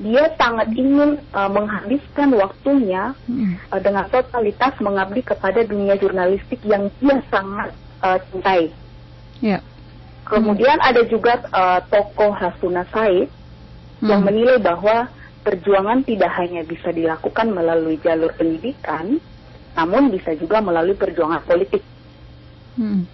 dia 0.00 0.28
sangat 0.40 0.72
ingin 0.72 1.20
uh, 1.36 1.52
menghabiskan 1.52 2.32
waktunya 2.32 3.12
hmm. 3.28 3.60
uh, 3.68 3.80
dengan 3.80 4.08
totalitas 4.08 4.72
mengabdi 4.80 5.20
kepada 5.20 5.60
dunia 5.60 6.00
jurnalistik 6.00 6.64
yang 6.64 6.88
dia 6.96 7.20
sangat 7.28 7.76
uh, 8.00 8.16
cintai. 8.32 8.72
Yeah. 9.44 9.60
Kemudian 10.24 10.80
hmm. 10.80 10.88
ada 10.88 11.04
juga 11.04 11.44
uh, 11.52 11.84
tokoh 11.92 12.32
Hasuna 12.32 12.88
Said 12.88 13.28
hmm. 14.00 14.08
yang 14.08 14.22
menilai 14.24 14.58
bahwa 14.60 15.08
perjuangan 15.46 16.02
tidak 16.02 16.32
hanya 16.42 16.66
bisa 16.66 16.90
dilakukan 16.90 17.54
melalui 17.54 18.02
jalur 18.02 18.34
pendidikan, 18.34 19.22
namun 19.78 20.10
bisa 20.10 20.34
juga 20.34 20.58
melalui 20.58 20.98
perjuangan 20.98 21.46
politik. 21.46 21.84
Hmm. 22.74 23.06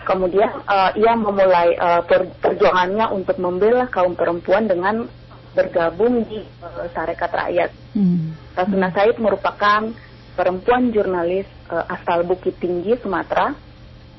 Kemudian 0.00 0.48
uh, 0.64 0.90
ia 0.96 1.12
memulai 1.12 1.76
uh, 1.76 2.00
per 2.06 2.30
perjuangannya 2.40 3.12
untuk 3.12 3.36
membela 3.36 3.84
kaum 3.92 4.16
perempuan 4.16 4.64
dengan 4.64 5.04
bergabung 5.52 6.24
di 6.24 6.40
uh, 6.64 6.86
Sarekat 6.94 7.30
Rakyat. 7.30 7.70
Hmm. 7.92 8.32
Rasuna 8.56 8.88
Said 8.94 9.18
merupakan 9.20 9.92
perempuan 10.38 10.94
jurnalis 10.94 11.44
uh, 11.68 11.84
asal 11.90 12.24
Bukit 12.24 12.56
Tinggi, 12.62 12.96
Sumatera. 13.02 13.52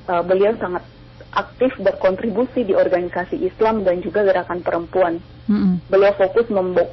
Uh, 0.05 0.21
beliau 0.21 0.53
sangat 0.59 0.83
aktif 1.31 1.71
berkontribusi 1.79 2.67
di 2.67 2.75
organisasi 2.75 3.39
Islam 3.39 3.87
dan 3.87 4.03
juga 4.03 4.27
gerakan 4.27 4.59
perempuan. 4.59 5.23
Mm-hmm. 5.47 5.87
Beliau 5.87 6.13
fokus 6.19 6.47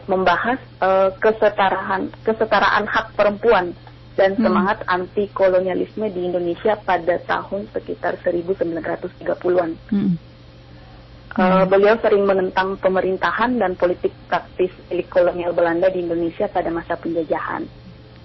membahas 0.07 0.59
uh, 0.78 1.11
kesetaraan 1.18 2.14
kesetaraan 2.23 2.87
hak 2.87 3.18
perempuan 3.18 3.75
dan 4.14 4.38
semangat 4.38 4.83
mm-hmm. 4.83 4.95
anti 4.95 5.25
kolonialisme 5.35 6.07
di 6.14 6.30
Indonesia 6.30 6.78
pada 6.78 7.18
tahun 7.26 7.66
sekitar 7.75 8.23
1930-an. 8.23 9.71
Mm-hmm. 9.90 10.14
Uh, 11.38 11.62
beliau 11.71 11.95
sering 12.02 12.26
menentang 12.26 12.75
pemerintahan 12.83 13.62
dan 13.62 13.78
politik 13.78 14.11
praktis 14.26 14.75
milik 14.90 15.07
kolonial 15.07 15.54
Belanda 15.54 15.87
di 15.87 16.02
Indonesia 16.02 16.50
pada 16.50 16.66
masa 16.71 16.99
penjajahan. 16.99 17.62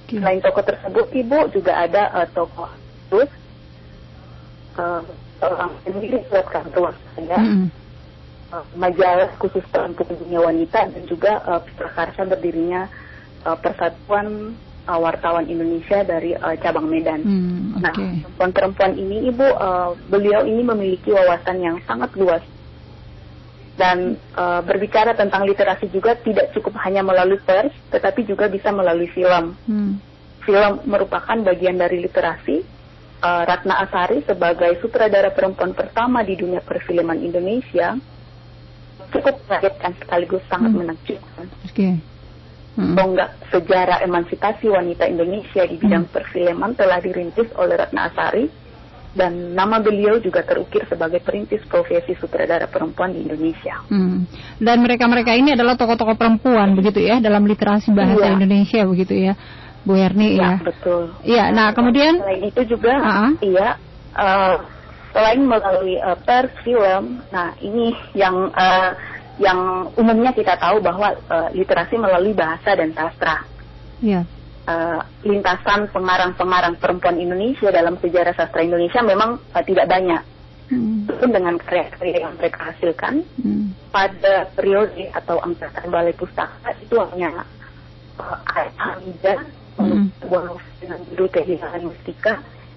Okay. 0.09 0.17
Selain 0.17 0.41
tokoh 0.41 0.65
tersebut, 0.65 1.05
ibu 1.13 1.39
juga 1.53 1.77
ada 1.77 2.09
uh, 2.09 2.27
tokoh 2.33 2.69
uh, 4.77 5.01
seorang 5.43 5.71
sendiri 5.83 6.23
buat 6.31 6.47
kantor 6.47 6.95
saya 7.19 7.35
mm 7.35 7.83
uh, 8.53 8.65
majalah 8.77 9.29
khusus 9.41 9.65
untuk 9.73 10.05
dunia 10.13 10.45
wanita 10.45 10.85
dan 10.93 11.03
juga 11.09 11.41
uh, 11.49 11.61
prakarsa 11.73 12.29
berdirinya 12.29 12.85
uh, 13.49 13.57
Persatuan 13.57 14.53
uh, 14.85 14.99
Wartawan 15.01 15.49
Indonesia 15.49 16.05
dari 16.05 16.37
uh, 16.37 16.53
cabang 16.61 16.85
Medan. 16.85 17.25
Mm, 17.25 17.81
okay. 17.81 17.81
Nah, 17.81 17.93
perempuan-perempuan 18.37 18.93
ini 18.95 19.33
ibu 19.33 19.47
uh, 19.57 19.97
beliau 20.07 20.45
ini 20.45 20.61
memiliki 20.61 21.09
wawasan 21.09 21.57
yang 21.59 21.77
sangat 21.89 22.13
luas 22.13 22.45
dan 23.73 24.21
uh, 24.37 24.61
berbicara 24.61 25.17
tentang 25.17 25.49
literasi 25.49 25.89
juga 25.89 26.13
tidak 26.21 26.53
cukup 26.53 26.77
hanya 26.85 27.01
melalui 27.01 27.41
pers, 27.41 27.73
tetapi 27.89 28.21
juga 28.21 28.45
bisa 28.45 28.69
melalui 28.69 29.09
film. 29.09 29.57
Hmm. 29.65 29.97
Film 30.45 30.85
merupakan 30.85 31.39
bagian 31.41 31.81
dari 31.81 32.05
literasi 32.05 32.61
uh, 33.23 33.41
Ratna 33.47 33.79
Asari 33.87 34.21
sebagai 34.27 34.75
sutradara 34.83 35.31
perempuan 35.31 35.71
pertama 35.71 36.21
di 36.21 36.35
dunia 36.35 36.59
perfilman 36.59 37.23
Indonesia 37.23 37.95
cukup 39.15 39.39
mengagetkan 39.47 39.93
sekaligus 39.97 40.43
sangat 40.51 40.71
hmm. 40.75 40.79
menakjubkan. 40.83 41.45
Okay. 41.71 41.93
Hmm. 42.73 42.97
Bonggak 42.97 43.37
sejarah 43.53 44.01
emansipasi 44.01 44.65
wanita 44.65 45.05
Indonesia 45.05 45.61
di 45.63 45.77
bidang 45.77 46.09
hmm. 46.09 46.13
perfilman 46.13 46.73
telah 46.73 46.99
dirintis 46.99 47.47
oleh 47.55 47.77
Ratna 47.77 48.09
Asari 48.09 48.49
dan 49.13 49.53
nama 49.53 49.77
beliau 49.77 50.17
juga 50.17 50.41
terukir 50.41 50.89
sebagai 50.89 51.21
perintis 51.21 51.61
profesi 51.69 52.17
sutradara 52.17 52.65
perempuan 52.65 53.13
di 53.13 53.21
Indonesia. 53.21 53.77
Hmm. 53.85 54.25
Dan 54.57 54.81
mereka-mereka 54.81 55.37
ini 55.37 55.53
adalah 55.53 55.77
tokoh-tokoh 55.77 56.17
perempuan 56.17 56.73
begitu 56.73 56.97
ya 56.97 57.21
dalam 57.21 57.45
literasi 57.45 57.93
bahasa 57.93 58.25
iya. 58.25 58.33
Indonesia 58.33 58.81
begitu 58.89 59.13
ya. 59.29 59.33
Bu 59.83 59.99
Erni 59.99 60.39
ya. 60.39 60.55
ya. 60.57 60.63
Betul. 60.63 61.03
Iya, 61.23 61.45
nah 61.51 61.75
kemudian 61.75 62.19
selain 62.23 62.43
itu 62.47 62.61
juga 62.75 62.93
uh 62.95 63.07
-huh. 63.07 63.31
iya 63.43 63.69
uh, 64.15 64.55
selain 65.13 65.41
melalui 65.45 65.99
uh, 66.01 66.17
pers 66.25 66.51
film, 66.65 67.21
nah 67.29 67.53
ini 67.61 67.93
yang 68.17 68.49
uh, 68.51 68.91
yang 69.37 69.89
umumnya 69.97 70.33
kita 70.33 70.57
tahu 70.57 70.81
bahwa 70.81 71.13
uh, 71.29 71.49
literasi 71.53 71.97
melalui 71.97 72.33
bahasa 72.33 72.73
dan 72.73 72.93
sastra. 72.93 73.45
Iya. 74.01 74.25
Uh, 74.63 75.03
lintasan 75.27 75.91
pengarang-pengarang 75.91 76.79
perempuan 76.79 77.19
Indonesia 77.19 77.67
dalam 77.67 77.99
sejarah 77.99 78.31
sastra 78.31 78.63
Indonesia 78.63 79.03
memang 79.03 79.37
uh, 79.53 79.63
tidak 79.63 79.87
banyak. 79.87 80.23
Hmm. 80.63 81.05
dengan 81.05 81.59
karya-karya 81.59 82.23
yang 82.23 82.33
mereka 82.39 82.71
hasilkan 82.71 83.21
hmm. 83.35 83.91
pada 83.93 84.47
periode 84.57 85.11
atau 85.11 85.37
angkatan 85.43 85.91
balai 85.91 86.15
pustaka 86.15 86.71
itu 86.79 86.97
hanya 86.97 87.43
uh, 88.17 88.39
Hamidah 88.79 89.43
mm. 89.77 90.05
sebuah 90.21 90.41
novel 90.49 90.71
dengan 90.81 90.99
judul 91.09 91.29
Kehilangan 91.31 91.81
Mustika 91.87 92.33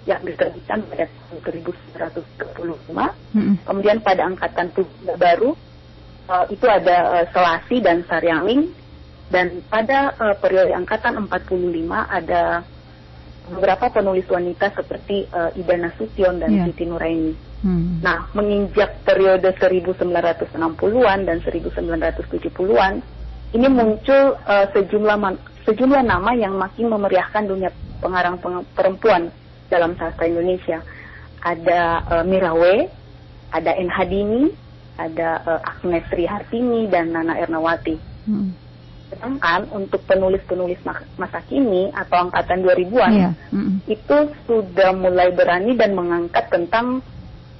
yang 0.06 0.22
diterbitkan 0.22 0.78
pada 0.86 1.04
tahun 1.10 1.38
1935. 1.74 3.34
Mm. 3.34 3.54
Kemudian 3.66 3.98
pada 4.00 4.22
angkatan 4.24 4.66
baru 5.18 5.50
uh, 6.30 6.44
itu 6.48 6.66
ada 6.66 6.96
uh, 7.20 7.24
Selasi 7.34 7.82
dan 7.82 8.06
Saryangling 8.06 8.70
dan 9.26 9.58
pada 9.66 10.14
uh, 10.14 10.34
periode 10.38 10.70
angkatan 10.70 11.18
45 11.26 11.90
ada 11.90 12.62
beberapa 13.50 13.86
penulis 13.90 14.26
wanita 14.26 14.74
seperti 14.74 15.26
uh, 15.30 15.54
Ida 15.54 15.78
Nasution 15.78 16.42
dan 16.42 16.50
yeah. 16.50 16.66
Siti 16.66 16.86
Nuraini. 16.86 17.34
Hmm. 17.62 18.02
Nah, 18.02 18.30
menginjak 18.34 19.02
periode 19.06 19.54
1960-an 19.58 21.18
dan 21.24 21.36
1970-an, 21.42 22.92
ini 23.54 23.66
muncul 23.70 24.36
uh, 24.44 24.66
sejumlah 24.74 25.16
sejumlah 25.66 26.06
nama 26.06 26.30
yang 26.32 26.54
makin 26.54 26.88
memeriahkan 26.88 27.44
dunia 27.50 27.74
pengarang 27.98 28.38
perempuan 28.72 29.34
dalam 29.66 29.98
sastra 29.98 30.30
Indonesia. 30.30 30.80
Ada 31.42 31.82
uh, 32.06 32.24
Mirawe, 32.24 32.86
ada 33.50 33.70
En 33.74 33.90
Hadini, 33.90 34.50
ada 34.96 35.42
uh, 35.44 35.60
Agnes 35.62 36.06
Sri 36.08 36.24
Hartini 36.24 36.86
dan 36.86 37.12
Nana 37.12 37.36
Ernawati. 37.36 37.98
Hmm. 38.26 38.54
Sedangkan 39.06 39.70
untuk 39.70 40.02
penulis-penulis 40.06 40.82
masa 41.14 41.38
kini 41.46 41.94
atau 41.94 42.26
angkatan 42.26 42.66
2000-an 42.66 43.12
yeah. 43.14 43.32
mm. 43.54 43.86
itu 43.86 44.34
sudah 44.50 44.90
mulai 44.98 45.30
berani 45.30 45.78
dan 45.78 45.94
mengangkat 45.94 46.50
tentang 46.50 47.06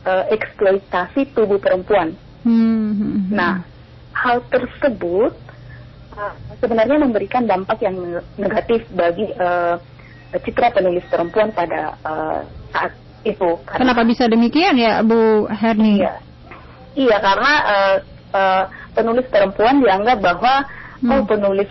uh, 0.02 0.25
eksploitasi 0.26 1.38
tubuh 1.38 1.62
perempuan. 1.62 2.18
Hmm. 2.42 3.30
Nah, 3.30 3.62
hal 4.10 4.42
tersebut 4.50 5.38
sebenarnya 6.61 6.96
memberikan 6.96 7.44
dampak 7.44 7.80
yang 7.85 7.96
negatif 8.40 8.85
bagi 8.96 9.28
uh, 9.37 9.76
citra 10.32 10.73
penulis 10.73 11.04
perempuan 11.08 11.52
pada 11.52 11.96
uh, 12.04 12.40
saat 12.73 12.92
itu. 13.25 13.58
Karena, 13.66 13.92
Kenapa 13.92 14.02
bisa 14.06 14.25
demikian 14.30 14.76
ya, 14.78 15.02
Bu 15.02 15.50
Herni? 15.50 16.00
Iya, 16.00 16.14
iya 16.96 17.16
karena 17.20 17.52
uh, 17.64 17.96
uh, 18.32 18.64
penulis 18.96 19.26
perempuan 19.28 19.82
dianggap 19.82 20.18
bahwa 20.23 20.54
hmm. 21.02 21.11
oh 21.12 21.23
penulis 21.28 21.70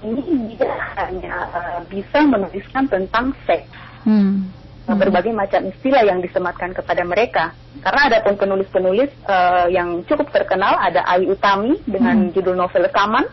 ini 0.00 0.56
tidak 0.56 0.72
hanya 0.96 1.34
uh, 1.52 1.80
bisa 1.92 2.24
menuliskan 2.24 2.88
tentang 2.88 3.36
seks. 3.44 3.68
Hmm. 4.06 4.48
Hmm. 4.86 5.02
berbagai 5.02 5.34
macam 5.34 5.66
istilah 5.66 6.06
yang 6.06 6.22
disematkan 6.22 6.70
kepada 6.70 7.02
mereka. 7.02 7.50
Karena 7.82 8.06
ada 8.06 8.18
pun 8.22 8.38
penulis-penulis 8.38 9.10
uh, 9.26 9.66
yang 9.66 10.06
cukup 10.06 10.30
terkenal, 10.30 10.78
ada 10.78 11.02
Ayu 11.10 11.34
Utami 11.34 11.74
dengan 11.90 12.30
hmm. 12.30 12.38
judul 12.38 12.54
novel 12.54 12.86
Rekaman, 12.86 13.26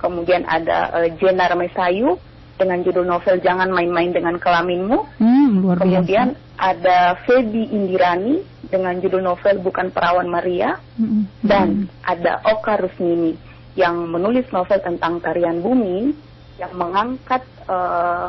kemudian 0.00 0.48
ada 0.48 0.90
uh, 0.96 1.08
Jena 1.20 1.46
Ramesayu 1.52 2.16
dengan 2.60 2.84
judul 2.84 3.08
novel 3.08 3.40
Jangan 3.40 3.72
Main-Main 3.72 4.12
dengan 4.12 4.36
Kelaminmu. 4.36 4.98
Hmm, 5.16 5.64
luar 5.64 5.80
kemudian 5.80 6.36
ada 6.60 7.16
Feby 7.24 7.72
Indirani 7.72 8.44
dengan 8.68 9.00
judul 9.00 9.24
novel 9.24 9.64
Bukan 9.64 9.88
Perawan 9.92 10.28
Maria. 10.28 10.76
Hmm. 11.00 11.24
Dan 11.40 11.88
hmm. 11.88 12.04
ada 12.04 12.44
Oka 12.44 12.76
Rusmini 12.80 13.36
yang 13.78 14.08
menulis 14.12 14.44
novel 14.52 14.76
tentang 14.82 15.22
tarian 15.24 15.64
bumi 15.64 16.12
yang 16.60 16.72
mengangkat 16.76 17.40
uh, 17.64 18.28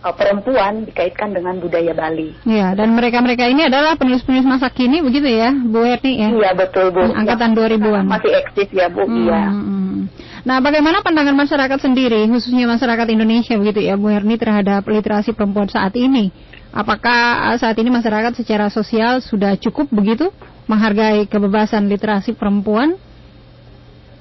uh, 0.00 0.14
perempuan 0.16 0.88
dikaitkan 0.88 1.32
dengan 1.32 1.60
budaya 1.60 1.92
Bali. 1.92 2.32
Iya, 2.44 2.72
dan 2.76 2.96
mereka-mereka 2.96 3.46
ini 3.48 3.68
adalah 3.68 3.96
penulis-penulis 4.00 4.48
masa 4.48 4.72
kini 4.72 5.04
begitu 5.04 5.28
ya, 5.28 5.52
Bu 5.52 5.84
Erni 5.84 6.20
ya? 6.20 6.28
Iya, 6.32 6.50
betul 6.56 6.92
Bu. 6.92 7.04
Angkatan 7.04 7.52
ya, 7.54 7.76
2000-an. 7.76 8.04
Masih 8.08 8.32
eksis 8.32 8.68
ya, 8.72 8.86
Bu. 8.88 9.04
Hmm, 9.04 9.16
iya. 9.24 9.42
Hmm, 9.52 9.64
hmm. 9.64 9.98
Nah, 10.40 10.56
bagaimana 10.64 11.04
pandangan 11.04 11.36
masyarakat 11.36 11.78
sendiri, 11.84 12.24
khususnya 12.32 12.64
masyarakat 12.64 13.06
Indonesia 13.12 13.54
begitu 13.60 13.80
ya, 13.84 13.94
Bu 14.00 14.08
Erni 14.08 14.40
terhadap 14.40 14.88
literasi 14.88 15.36
perempuan 15.36 15.68
saat 15.68 15.92
ini? 15.96 16.32
Apakah 16.70 17.50
saat 17.58 17.74
ini 17.82 17.90
masyarakat 17.90 18.38
secara 18.38 18.70
sosial 18.70 19.18
sudah 19.18 19.58
cukup 19.58 19.90
begitu 19.90 20.30
menghargai 20.70 21.26
kebebasan 21.26 21.90
literasi 21.90 22.32
perempuan? 22.38 22.94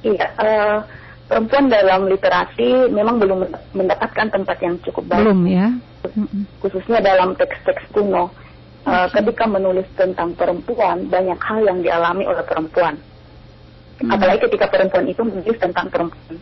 Iya, 0.02 0.28
uh, 0.34 0.78
perempuan 1.30 1.70
dalam 1.70 2.10
literasi 2.10 2.90
memang 2.90 3.22
belum 3.22 3.46
mendapatkan 3.78 4.28
tempat 4.34 4.58
yang 4.66 4.76
cukup 4.82 5.06
baik. 5.06 5.22
Belum 5.22 5.40
ya. 5.46 5.68
Khususnya 6.60 7.00
dalam 7.00 7.38
teks-teks 7.38 7.94
kuno. 7.94 8.34
Uh, 8.88 9.06
ketika 9.12 9.46
menulis 9.46 9.86
tentang 9.94 10.34
perempuan, 10.34 11.06
banyak 11.12 11.38
hal 11.38 11.62
yang 11.62 11.80
dialami 11.84 12.26
oleh 12.26 12.42
perempuan. 12.48 12.98
Hmm. 14.00 14.10
Apalagi 14.16 14.50
ketika 14.50 14.72
perempuan 14.72 15.06
itu 15.06 15.22
menulis 15.22 15.60
tentang 15.60 15.92
perempuan. 15.92 16.40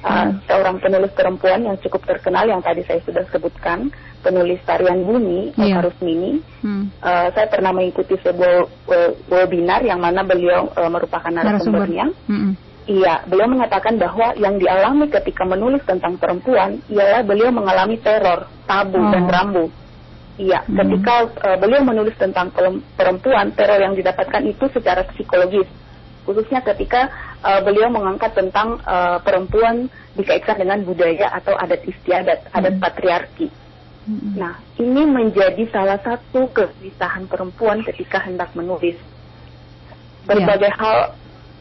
Uh, 0.00 0.32
seorang 0.50 0.82
penulis 0.82 1.12
perempuan 1.14 1.62
yang 1.62 1.76
cukup 1.80 2.04
terkenal 2.04 2.44
yang 2.44 2.58
tadi 2.60 2.82
saya 2.84 3.00
sudah 3.06 3.24
sebutkan, 3.30 3.88
penulis 4.20 4.58
tarian 4.66 5.06
bumi, 5.06 5.54
yeah. 5.56 5.78
Iya. 5.78 5.86
Rusmini. 5.88 6.42
Hmm. 6.60 6.90
Uh, 7.00 7.28
saya 7.32 7.46
pernah 7.48 7.70
mengikuti 7.72 8.18
sebuah 8.18 8.66
webinar 9.30 9.80
yang 9.86 10.02
mana 10.02 10.26
beliau 10.26 10.68
uh, 10.74 10.90
merupakan 10.90 11.30
narasumbernya. 11.30 12.12
Hmm. 12.26 12.58
Iya, 12.90 13.22
beliau 13.30 13.46
mengatakan 13.46 14.02
bahwa 14.02 14.34
yang 14.34 14.58
dialami 14.58 15.06
ketika 15.06 15.46
menulis 15.46 15.78
tentang 15.86 16.18
perempuan 16.18 16.82
ialah 16.90 17.22
beliau 17.22 17.54
mengalami 17.54 17.94
teror, 18.02 18.50
tabu 18.66 18.98
oh. 18.98 19.14
dan 19.14 19.30
rambu. 19.30 19.70
Iya, 20.34 20.66
hmm. 20.66 20.74
ketika 20.74 21.14
uh, 21.38 21.56
beliau 21.62 21.86
menulis 21.86 22.18
tentang 22.18 22.50
perempuan, 22.98 23.54
teror 23.54 23.78
yang 23.78 23.94
didapatkan 23.94 24.42
itu 24.42 24.66
secara 24.74 25.06
psikologis 25.14 25.70
khususnya 26.26 26.60
ketika 26.62 27.10
uh, 27.42 27.60
beliau 27.64 27.88
mengangkat 27.88 28.36
tentang 28.36 28.78
uh, 28.84 29.18
perempuan 29.24 29.88
dikaitkan 30.14 30.60
dengan 30.60 30.84
budaya 30.84 31.32
atau 31.32 31.56
adat 31.56 31.82
istiadat, 31.86 32.50
hmm. 32.50 32.56
adat 32.58 32.74
patriarki. 32.78 33.48
Hmm. 34.06 34.34
Nah, 34.36 34.54
ini 34.78 35.02
menjadi 35.06 35.62
salah 35.70 35.98
satu 36.02 36.50
kegelisahan 36.50 37.26
perempuan 37.30 37.82
ketika 37.86 38.22
hendak 38.22 38.50
menulis. 38.58 38.98
Berbagai 40.28 40.70
yeah. 40.70 40.78
hal 40.78 40.98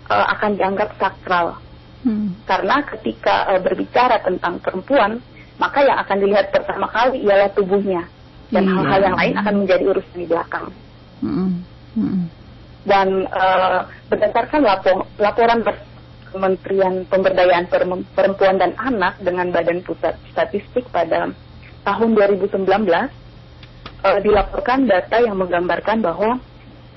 uh, 0.10 0.26
akan 0.38 0.58
dianggap 0.58 0.90
sakral. 0.98 1.58
Hmm. 2.04 2.36
Karena 2.44 2.82
ketika 2.84 3.48
uh, 3.54 3.62
berbicara 3.62 4.20
tentang 4.26 4.60
perempuan, 4.60 5.22
maka 5.62 5.84
yang 5.86 6.00
akan 6.02 6.18
dilihat 6.20 6.52
pertama 6.52 6.88
kali 6.92 7.24
ialah 7.24 7.52
tubuhnya 7.56 8.04
dan 8.50 8.66
iya. 8.66 8.74
hal-hal 8.74 9.00
yeah. 9.00 9.08
yang 9.08 9.18
lain 9.18 9.34
akan 9.40 9.56
menjadi 9.64 9.84
urusan 9.94 10.18
di 10.18 10.28
belakang. 10.28 10.66
Hmm. 11.20 11.52
Hmm 11.94 12.40
dan 12.88 13.28
uh, 13.28 13.86
berdasarkan 14.08 14.62
lapor, 14.64 15.06
laporan 15.20 15.60
Kementerian 16.30 17.10
Pemberdayaan 17.10 17.66
Perempuan 18.14 18.62
dan 18.62 18.78
Anak 18.78 19.18
dengan 19.22 19.50
Badan 19.50 19.82
Pusat 19.82 20.16
Statistik 20.30 20.86
pada 20.94 21.34
tahun 21.84 22.10
2019 22.14 22.70
uh, 22.70 24.20
dilaporkan 24.22 24.86
data 24.86 25.18
yang 25.22 25.42
menggambarkan 25.42 26.06
bahwa 26.06 26.38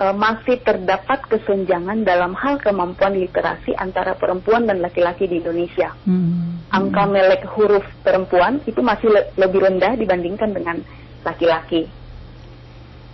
masih 0.00 0.58
terdapat 0.64 1.22
kesenjangan 1.30 2.02
dalam 2.02 2.34
hal 2.34 2.58
kemampuan 2.58 3.14
literasi 3.14 3.70
antara 3.78 4.18
perempuan 4.18 4.66
dan 4.66 4.82
laki-laki 4.82 5.30
di 5.30 5.38
Indonesia. 5.38 5.94
Hmm. 6.02 6.58
Angka 6.72 7.06
melek 7.06 7.46
huruf 7.54 7.86
perempuan 8.02 8.58
itu 8.66 8.82
masih 8.82 9.12
le 9.12 9.30
lebih 9.38 9.62
rendah 9.62 9.94
dibandingkan 9.94 10.50
dengan 10.50 10.82
laki-laki. 11.22 11.86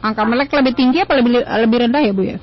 Angka 0.01 0.23
melek 0.25 0.55
lebih 0.55 0.73
tinggi 0.79 1.05
apa 1.05 1.13
lebih 1.19 1.45
lebih 1.45 1.79
rendah 1.85 2.01
ya 2.01 2.13
Bu 2.15 2.23
ya? 2.25 2.39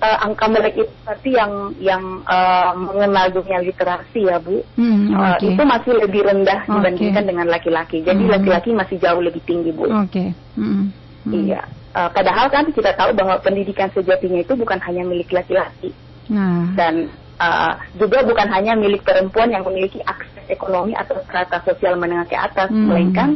uh, 0.00 0.18
angka 0.24 0.46
melek 0.48 0.74
itu 0.80 0.92
berarti 1.04 1.30
yang 1.36 1.52
yang 1.78 2.02
uh, 2.24 2.72
mengenal 2.74 3.26
dunia 3.30 3.60
literasi 3.60 4.26
ya 4.26 4.40
Bu, 4.40 4.64
hmm, 4.76 5.14
okay. 5.14 5.46
uh, 5.46 5.52
itu 5.54 5.62
masih 5.62 5.92
lebih 6.00 6.22
rendah 6.24 6.60
okay. 6.64 6.72
dibandingkan 6.72 7.24
dengan 7.28 7.46
laki-laki. 7.48 7.98
Jadi 8.02 8.24
hmm. 8.24 8.32
laki-laki 8.32 8.70
hmm. 8.72 8.78
masih 8.80 8.96
jauh 8.98 9.20
lebih 9.20 9.42
tinggi 9.44 9.70
Bu. 9.70 9.86
Oke. 9.86 10.08
Okay. 10.08 10.28
Hmm. 10.56 10.90
Hmm. 11.28 11.32
Iya. 11.36 11.62
Uh, 11.90 12.06
padahal 12.14 12.46
kan 12.54 12.70
kita 12.70 12.94
tahu 12.94 13.10
bahwa 13.18 13.34
pendidikan 13.42 13.90
sejatinya 13.90 14.46
itu 14.46 14.54
bukan 14.54 14.78
hanya 14.78 15.02
milik 15.02 15.34
laki-laki. 15.34 15.90
Nah. 16.30 16.70
Dan 16.78 17.10
uh, 17.42 17.74
juga 17.98 18.22
bukan 18.22 18.46
hanya 18.46 18.78
milik 18.78 19.02
perempuan 19.02 19.50
yang 19.50 19.66
memiliki 19.66 19.98
akses 20.06 20.46
ekonomi 20.46 20.94
atau 20.94 21.18
strata 21.26 21.58
sosial 21.66 21.98
menengah 21.98 22.30
ke 22.30 22.38
atas, 22.38 22.70
hmm. 22.70 22.86
melainkan 22.86 23.28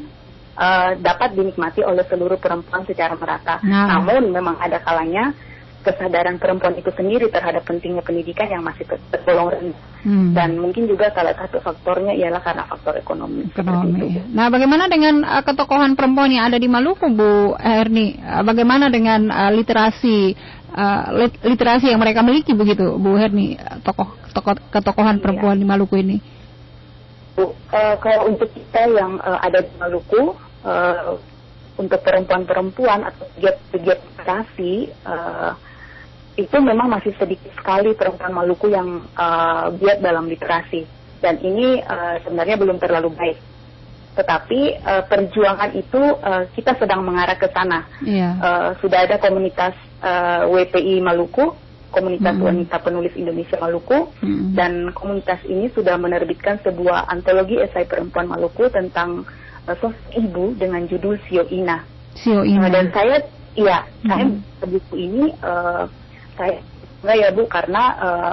uh, 0.55 0.95
dapat 1.03 1.35
dinikmati 1.35 1.83
oleh 1.83 2.07
seluruh 2.07 2.39
perempuan 2.39 2.87
secara 2.87 3.19
merata. 3.19 3.59
Nah. 3.67 3.99
Namun 3.99 4.31
memang 4.31 4.55
ada 4.63 4.79
kalanya 4.79 5.35
kesadaran 5.85 6.41
perempuan 6.41 6.75
itu 6.81 6.89
sendiri 6.97 7.29
terhadap 7.29 7.69
pentingnya 7.69 8.01
pendidikan 8.01 8.49
yang 8.49 8.65
masih 8.65 8.89
tergolong 9.13 9.53
rendah. 9.53 9.81
Hmm. 10.05 10.33
Dan 10.33 10.61
mungkin 10.61 10.89
juga 10.89 11.13
salah 11.13 11.37
satu 11.37 11.61
faktornya 11.61 12.17
ialah 12.17 12.41
karena 12.41 12.65
faktor 12.65 12.97
ekonomi. 12.97 13.49
Ekonomi. 13.53 14.21
Ya. 14.21 14.25
Nah, 14.33 14.47
bagaimana 14.49 14.89
dengan 14.89 15.25
uh, 15.25 15.45
ketokohan 15.45 15.97
perempuan 15.97 16.33
yang 16.33 16.49
ada 16.49 16.57
di 16.57 16.69
Maluku, 16.69 17.09
Bu 17.13 17.57
Erni? 17.61 18.17
Uh, 18.21 18.45
bagaimana 18.45 18.89
dengan 18.89 19.29
uh, 19.29 19.53
literasi 19.53 20.37
uh, 20.73 21.29
literasi 21.45 21.93
yang 21.93 22.01
mereka 22.01 22.25
miliki 22.25 22.57
begitu, 22.57 22.97
Bu 22.97 23.17
Herni, 23.17 23.61
tokoh 23.85 24.13
tokoh 24.33 24.57
ketokohan 24.73 25.21
perempuan 25.21 25.57
iya. 25.57 25.63
di 25.63 25.67
Maluku 25.69 25.97
ini? 26.01 26.17
Bu, 27.37 27.53
uh, 27.53 27.97
kalau 28.01 28.33
untuk 28.33 28.53
kita 28.53 28.89
yang 28.89 29.17
uh, 29.21 29.41
ada 29.41 29.65
di 29.65 29.73
Maluku, 29.81 30.37
uh, 30.65 31.17
untuk 31.75 32.01
perempuan-perempuan 32.07 33.03
atau 33.03 33.27
pegiat-pegiat 33.35 33.99
literasi, 33.99 34.95
uh, 35.07 35.59
itu 36.35 36.57
memang 36.59 36.91
masih 36.91 37.15
sedikit 37.15 37.55
sekali 37.55 37.95
perempuan 37.95 38.35
Maluku 38.35 38.67
yang 38.67 39.07
uh, 39.15 39.71
giat 39.79 40.03
dalam 40.03 40.27
literasi 40.27 40.83
dan 41.23 41.39
ini 41.41 41.81
uh, 41.81 42.19
sebenarnya 42.27 42.61
belum 42.61 42.77
terlalu 42.77 43.15
baik. 43.15 43.39
Tetapi 44.15 44.61
uh, 44.83 45.03
perjuangan 45.09 45.71
itu 45.73 45.99
uh, 45.99 46.45
kita 46.55 46.77
sedang 46.79 47.03
mengarah 47.07 47.35
ke 47.39 47.49
sana. 47.51 47.87
Yeah. 48.05 48.37
Uh, 48.39 48.71
sudah 48.79 49.07
ada 49.07 49.19
komunitas 49.19 49.75
uh, 50.03 50.47
WPI 50.51 51.03
Maluku, 51.03 51.55
komunitas 51.91 52.35
mm 52.35 52.39
-hmm. 52.39 52.49
wanita 52.51 52.77
penulis 52.83 53.15
Indonesia 53.15 53.59
Maluku, 53.59 54.11
mm 54.23 54.27
-hmm. 54.27 54.49
dan 54.55 54.73
komunitas 54.95 55.43
ini 55.47 55.71
sudah 55.71 55.99
menerbitkan 55.99 56.59
sebuah 56.63 57.11
antologi 57.11 57.59
esai 57.59 57.87
perempuan 57.87 58.31
Maluku 58.31 58.71
tentang 58.71 59.27
uh, 59.67 59.75
sosok 59.79 60.15
ibu 60.15 60.55
dengan 60.55 60.87
judul 60.87 61.19
Sio 61.27 61.47
Ina. 61.51 61.83
Sio 62.15 62.43
Ina. 62.47 62.67
Uh, 62.67 62.71
dan 62.71 62.87
saya, 62.95 63.19
iya, 63.59 63.79
mm 64.03 64.11
-hmm. 64.11 64.31
saya 64.61 64.67
buku 64.67 64.95
ini. 64.99 65.31
Uh, 65.43 65.87
saya 66.35 66.59
enggak 67.03 67.17
ya 67.21 67.29
bu 67.37 67.43
karena 67.47 67.85
uh, 68.01 68.33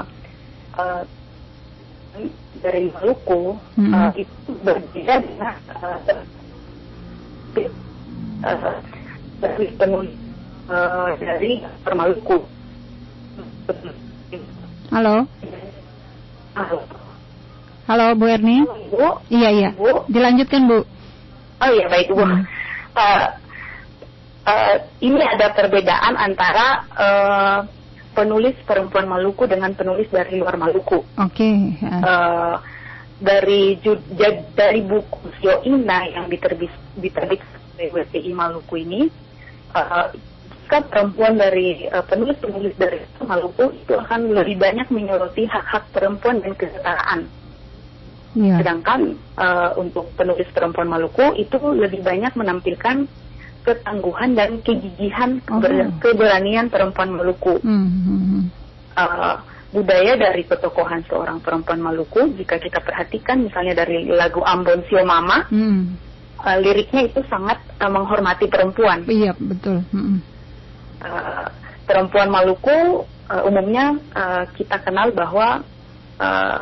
uh, 0.79 1.01
dari 2.61 2.91
Maluku 2.93 3.57
hmm. 3.77 3.93
uh, 3.93 4.11
itu 4.13 4.51
berbeda 4.61 5.13
dengan 5.23 5.55
uh, 5.81 5.97
uh, 8.51 8.77
penulis 9.79 10.13
uh, 10.69 11.09
dari 11.17 11.65
Permaluku. 11.81 12.37
Halo. 14.91 15.23
Halo. 16.55 16.77
Halo 17.87 18.05
Bu 18.15 18.25
Erni. 18.27 18.63
Bu. 18.91 19.19
Iya 19.31 19.49
iya. 19.51 19.69
Bu. 19.75 20.05
Dilanjutkan 20.11 20.67
Bu. 20.67 20.79
Oh 21.61 21.69
iya 21.71 21.85
baik 21.87 22.11
Bu. 22.11 22.23
Hmm. 22.23 22.43
Uh, 22.91 23.27
uh, 24.45 24.75
ini 24.99 25.21
ada 25.23 25.55
perbedaan 25.55 26.13
antara 26.19 26.67
uh, 26.95 27.57
penulis 28.21 28.53
perempuan 28.69 29.10
Maluku 29.10 29.49
dengan 29.49 29.73
penulis 29.73 30.05
dari 30.13 30.38
luar 30.38 30.53
Maluku. 30.62 31.01
Oke. 31.17 31.34
Okay. 31.34 31.57
Uh, 31.81 31.97
eh, 32.05 32.55
dari 33.17 33.81
dari 34.53 34.81
buku 34.86 35.34
Sio 35.41 35.65
Ina 35.65 36.05
yang 36.05 36.29
diterbit 36.29 36.69
diterbit 37.01 37.41
oleh 37.77 37.89
WPI 37.89 38.31
Maluku 38.38 38.77
ini, 38.77 39.10
uh, 39.73 40.13
kan 40.69 40.86
perempuan 40.86 41.41
dari 41.41 41.89
uh, 41.89 42.05
penulis-penulis 42.05 42.77
dari 42.77 43.01
Maluku 43.25 43.73
itu 43.73 43.97
akan 43.97 44.38
lebih 44.38 44.62
banyak 44.62 44.86
menyoroti 44.93 45.49
hak-hak 45.49 45.89
perempuan 45.89 46.45
dan 46.45 46.53
kesetaraan. 46.53 47.25
Yeah. 48.38 48.62
Sedangkan 48.62 49.17
uh, 49.36 49.75
untuk 49.81 50.13
penulis 50.13 50.45
perempuan 50.53 50.88
Maluku 50.88 51.34
itu 51.41 51.57
lebih 51.73 52.05
banyak 52.05 52.38
menampilkan 52.38 53.10
ketangguhan 53.62 54.34
dan 54.34 54.60
kegigihan 54.65 55.39
oh. 55.50 55.62
keberanian 56.02 56.67
perempuan 56.67 57.13
Maluku. 57.13 57.62
Mm 57.62 57.88
-hmm. 57.88 58.41
uh, 58.97 59.36
budaya 59.71 60.19
dari 60.19 60.43
ketokohan 60.43 61.06
seorang 61.08 61.39
perempuan 61.39 61.80
Maluku, 61.80 62.36
jika 62.36 62.60
kita 62.60 62.84
perhatikan 62.84 63.47
misalnya 63.47 63.86
dari 63.86 64.04
lagu 64.12 64.43
Ambon 64.43 64.84
Sio 64.91 65.02
Mama, 65.08 65.47
mm. 65.47 65.82
uh, 66.43 66.58
liriknya 66.60 67.08
itu 67.08 67.24
sangat 67.32 67.62
uh, 67.80 67.88
menghormati 67.88 68.52
perempuan. 68.52 69.08
Iya 69.08 69.32
betul. 69.39 69.86
Mm 69.89 70.02
-hmm. 70.02 70.17
uh, 71.06 71.47
perempuan 71.88 72.30
Maluku 72.30 73.08
uh, 73.32 73.41
umumnya 73.47 73.95
uh, 74.12 74.43
kita 74.60 74.76
kenal 74.84 75.15
bahwa 75.15 75.63
uh, 76.19 76.58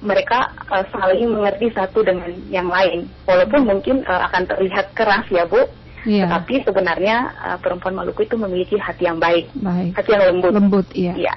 mereka 0.00 0.48
uh, 0.72 0.84
saling 0.92 1.28
mengerti 1.28 1.68
satu 1.76 2.00
dengan 2.00 2.32
yang 2.48 2.68
lain. 2.68 3.08
Walaupun 3.28 3.68
mungkin 3.68 4.00
uh, 4.08 4.28
akan 4.32 4.48
terlihat 4.48 4.96
keras 4.96 5.28
ya 5.28 5.44
Bu, 5.44 5.68
yeah. 6.06 6.28
tetapi 6.28 6.64
sebenarnya 6.64 7.16
uh, 7.36 7.58
perempuan 7.60 7.96
Maluku 7.96 8.24
itu 8.24 8.36
memiliki 8.38 8.76
hati 8.76 9.08
yang 9.08 9.18
baik, 9.18 9.50
baik. 9.56 9.92
hati 9.96 10.08
yang 10.12 10.24
lembut. 10.34 10.52
Lembut, 10.52 10.86
iya. 10.96 11.14
Iya. 11.16 11.34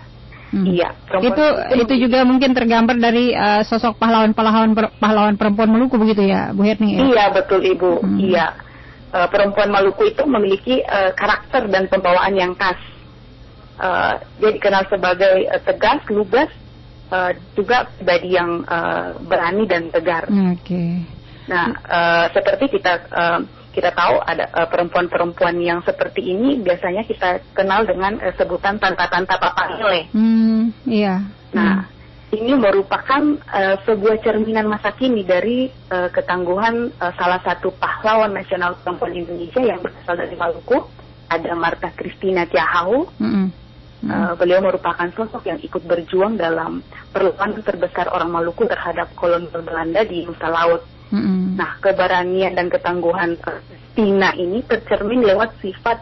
Hmm. 0.53 0.69
Iya. 0.69 0.89
Itu 1.17 1.25
itu, 1.33 1.45
itu 1.81 1.93
juga 2.05 2.21
mungkin 2.29 2.53
tergambar 2.53 3.01
dari 3.01 3.33
uh, 3.33 3.65
sosok 3.65 3.97
pahlawan-pahlawan 3.97 4.77
pahlawan 5.01 5.33
perempuan 5.33 5.73
Maluku 5.73 5.97
begitu 5.97 6.29
ya, 6.29 6.53
Bu 6.53 6.61
Herni? 6.61 6.93
Ya? 6.93 6.99
Iya 7.09 7.25
betul 7.33 7.65
Ibu. 7.65 8.05
Hmm. 8.05 8.21
Iya. 8.21 8.53
Uh, 9.09 9.27
perempuan 9.33 9.73
Maluku 9.73 10.13
itu 10.13 10.21
memiliki 10.29 10.85
uh, 10.85 11.09
karakter 11.17 11.65
dan 11.73 11.89
pembawaan 11.89 12.37
yang 12.37 12.53
khas. 12.53 12.77
Uh, 13.81 14.21
dia 14.37 14.53
dikenal 14.53 14.85
sebagai 14.93 15.49
uh, 15.49 15.61
tegas, 15.65 16.05
lugas, 16.13 16.53
uh, 17.09 17.33
juga 17.57 17.89
pribadi 17.97 18.37
yang 18.37 18.61
uh, 18.69 19.17
berani 19.25 19.65
dan 19.65 19.89
tegar. 19.89 20.29
Oke. 20.29 20.61
Okay. 20.61 20.91
Nah, 21.49 21.73
uh, 21.89 22.25
seperti 22.29 22.77
kita 22.77 22.93
uh, 23.09 23.41
kita 23.73 23.89
tahu 23.89 24.21
ada 24.21 24.45
uh, 24.53 24.69
perempuan-perempuan 24.69 25.57
yang 25.57 25.81
seperti 25.81 26.29
ini 26.29 26.61
biasanya 26.61 27.01
kita 27.09 27.41
kenal 27.57 27.83
dengan 27.89 28.21
uh, 28.21 28.29
sebutan 28.37 28.77
tanta-tanta 28.77 29.41
papangile. 29.41 30.13
Hmm, 30.13 30.69
iya. 30.85 31.25
Nah, 31.57 31.89
hmm. 31.89 32.37
ini 32.37 32.53
merupakan 32.53 33.21
uh, 33.49 33.75
sebuah 33.81 34.21
cerminan 34.21 34.69
masa 34.69 34.93
kini 34.93 35.25
dari 35.25 35.73
uh, 35.89 36.13
ketangguhan 36.13 36.93
uh, 37.01 37.13
salah 37.17 37.41
satu 37.41 37.73
pahlawan 37.81 38.37
nasional 38.37 38.77
perempuan 38.77 39.17
Indonesia 39.17 39.59
yang 39.65 39.81
berasal 39.81 40.21
dari 40.21 40.37
Maluku, 40.37 40.77
ada 41.33 41.51
Marta 41.57 41.89
Christina 41.97 42.45
Tiahau. 42.45 43.09
Hmm. 43.17 43.49
Hmm. 44.03 44.11
Uh, 44.11 44.33
beliau 44.35 44.59
merupakan 44.59 45.07
sosok 45.15 45.47
yang 45.49 45.57
ikut 45.63 45.81
berjuang 45.87 46.35
dalam 46.37 46.83
perlawanan 47.09 47.65
terbesar 47.65 48.11
orang 48.13 48.29
Maluku 48.29 48.69
terhadap 48.69 49.09
kolonial 49.17 49.65
Belanda 49.65 50.05
di 50.05 50.21
Nusa 50.29 50.51
Laut. 50.51 50.92
Mm-hmm. 51.11 51.59
Nah, 51.59 51.71
keberanian 51.83 52.53
dan 52.55 52.67
ketangguhan 52.71 53.35
Tina 53.93 54.33
ini 54.39 54.63
tercermin 54.65 55.21
lewat 55.21 55.59
sifat 55.61 56.01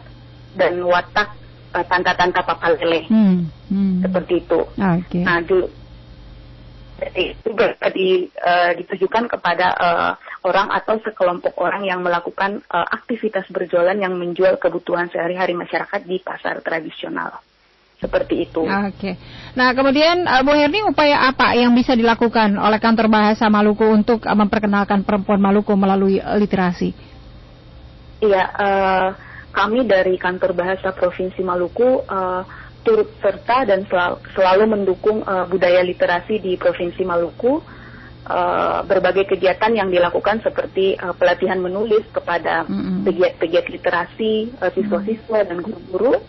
dan 0.56 0.80
watak 0.84 1.32
uh, 1.74 1.84
tanta-tanta 1.84 2.40
papa 2.44 2.76
lele. 2.78 3.08
Mm-hmm. 3.08 4.06
Seperti 4.06 4.34
itu. 4.44 4.60
Okay. 4.76 5.22
Nah, 5.24 5.40
dulu 5.42 5.66
jadi 7.02 7.34
juga 7.42 7.74
di, 7.90 8.30
uh, 8.30 8.70
ditujukan 8.78 9.26
kepada 9.26 9.74
uh, 9.74 10.12
orang 10.46 10.70
atau 10.70 11.02
sekelompok 11.02 11.58
orang 11.58 11.82
yang 11.82 11.98
melakukan 11.98 12.62
uh, 12.70 12.86
aktivitas 12.94 13.50
berjualan 13.50 13.98
yang 13.98 14.14
menjual 14.14 14.54
kebutuhan 14.62 15.10
sehari-hari 15.10 15.50
masyarakat 15.50 15.98
di 16.06 16.22
pasar 16.22 16.62
tradisional 16.62 17.42
seperti 18.02 18.50
itu. 18.50 18.66
Oke. 18.66 18.90
Okay. 18.98 19.14
Nah, 19.54 19.70
kemudian 19.78 20.26
uh, 20.26 20.42
Bu 20.42 20.50
Herni 20.58 20.82
upaya 20.82 21.30
apa 21.30 21.54
yang 21.54 21.70
bisa 21.70 21.94
dilakukan 21.94 22.58
oleh 22.58 22.82
Kantor 22.82 23.06
Bahasa 23.06 23.46
Maluku 23.46 23.86
untuk 23.86 24.26
uh, 24.26 24.34
memperkenalkan 24.34 25.06
perempuan 25.06 25.38
Maluku 25.38 25.70
melalui 25.78 26.18
uh, 26.18 26.34
literasi? 26.34 26.90
Iya, 28.18 28.44
uh, 28.50 29.08
kami 29.54 29.86
dari 29.86 30.18
Kantor 30.18 30.58
Bahasa 30.58 30.90
Provinsi 30.90 31.46
Maluku 31.46 32.02
uh, 32.02 32.42
turut 32.82 33.14
serta 33.22 33.62
dan 33.62 33.86
selalu, 33.86 34.16
selalu 34.34 34.64
mendukung 34.66 35.22
uh, 35.22 35.46
budaya 35.46 35.86
literasi 35.86 36.42
di 36.42 36.58
Provinsi 36.58 37.06
Maluku. 37.06 37.62
Uh, 38.22 38.86
berbagai 38.86 39.34
kegiatan 39.34 39.74
yang 39.74 39.90
dilakukan 39.90 40.38
seperti 40.46 40.94
uh, 40.94 41.10
pelatihan 41.10 41.58
menulis 41.58 42.06
kepada 42.14 42.62
pegiat-pegiat 43.02 43.66
literasi, 43.66 44.62
uh, 44.62 44.70
siswa-siswa 44.70 45.42
dan 45.42 45.58
guru-guru 45.58 46.22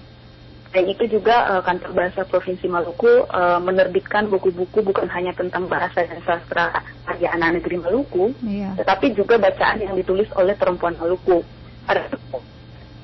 dan 0.73 0.89
itu 0.89 1.05
juga 1.05 1.53
uh, 1.53 1.61
kantor 1.61 1.93
bahasa 1.93 2.25
provinsi 2.25 2.65
Maluku 2.65 3.29
uh, 3.29 3.61
menerbitkan 3.61 4.25
buku-buku 4.25 4.81
bukan 4.81 5.05
hanya 5.13 5.29
tentang 5.37 5.69
bahasa 5.69 6.01
dan 6.01 6.17
sastra 6.25 6.81
karya 7.05 7.29
anak 7.29 7.61
negeri 7.61 7.77
Maluku, 7.77 8.33
iya. 8.41 8.73
tetapi 8.81 9.13
juga 9.13 9.37
bacaan 9.37 9.85
yang 9.85 9.93
ditulis 9.93 10.25
oleh 10.33 10.57
perempuan 10.57 10.97
Maluku. 10.97 11.45
Ada 11.85 12.09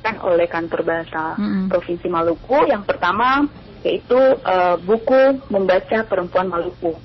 kan 0.01 0.17
oleh 0.25 0.49
kantor 0.49 0.82
bahasa 0.82 1.38
mm-hmm. 1.38 1.69
provinsi 1.69 2.08
Maluku. 2.10 2.58
Yang 2.65 2.84
pertama 2.89 3.45
yaitu 3.86 4.17
uh, 4.17 4.75
buku 4.82 5.38
membaca 5.53 6.01
perempuan 6.10 6.49
Maluku. 6.49 6.97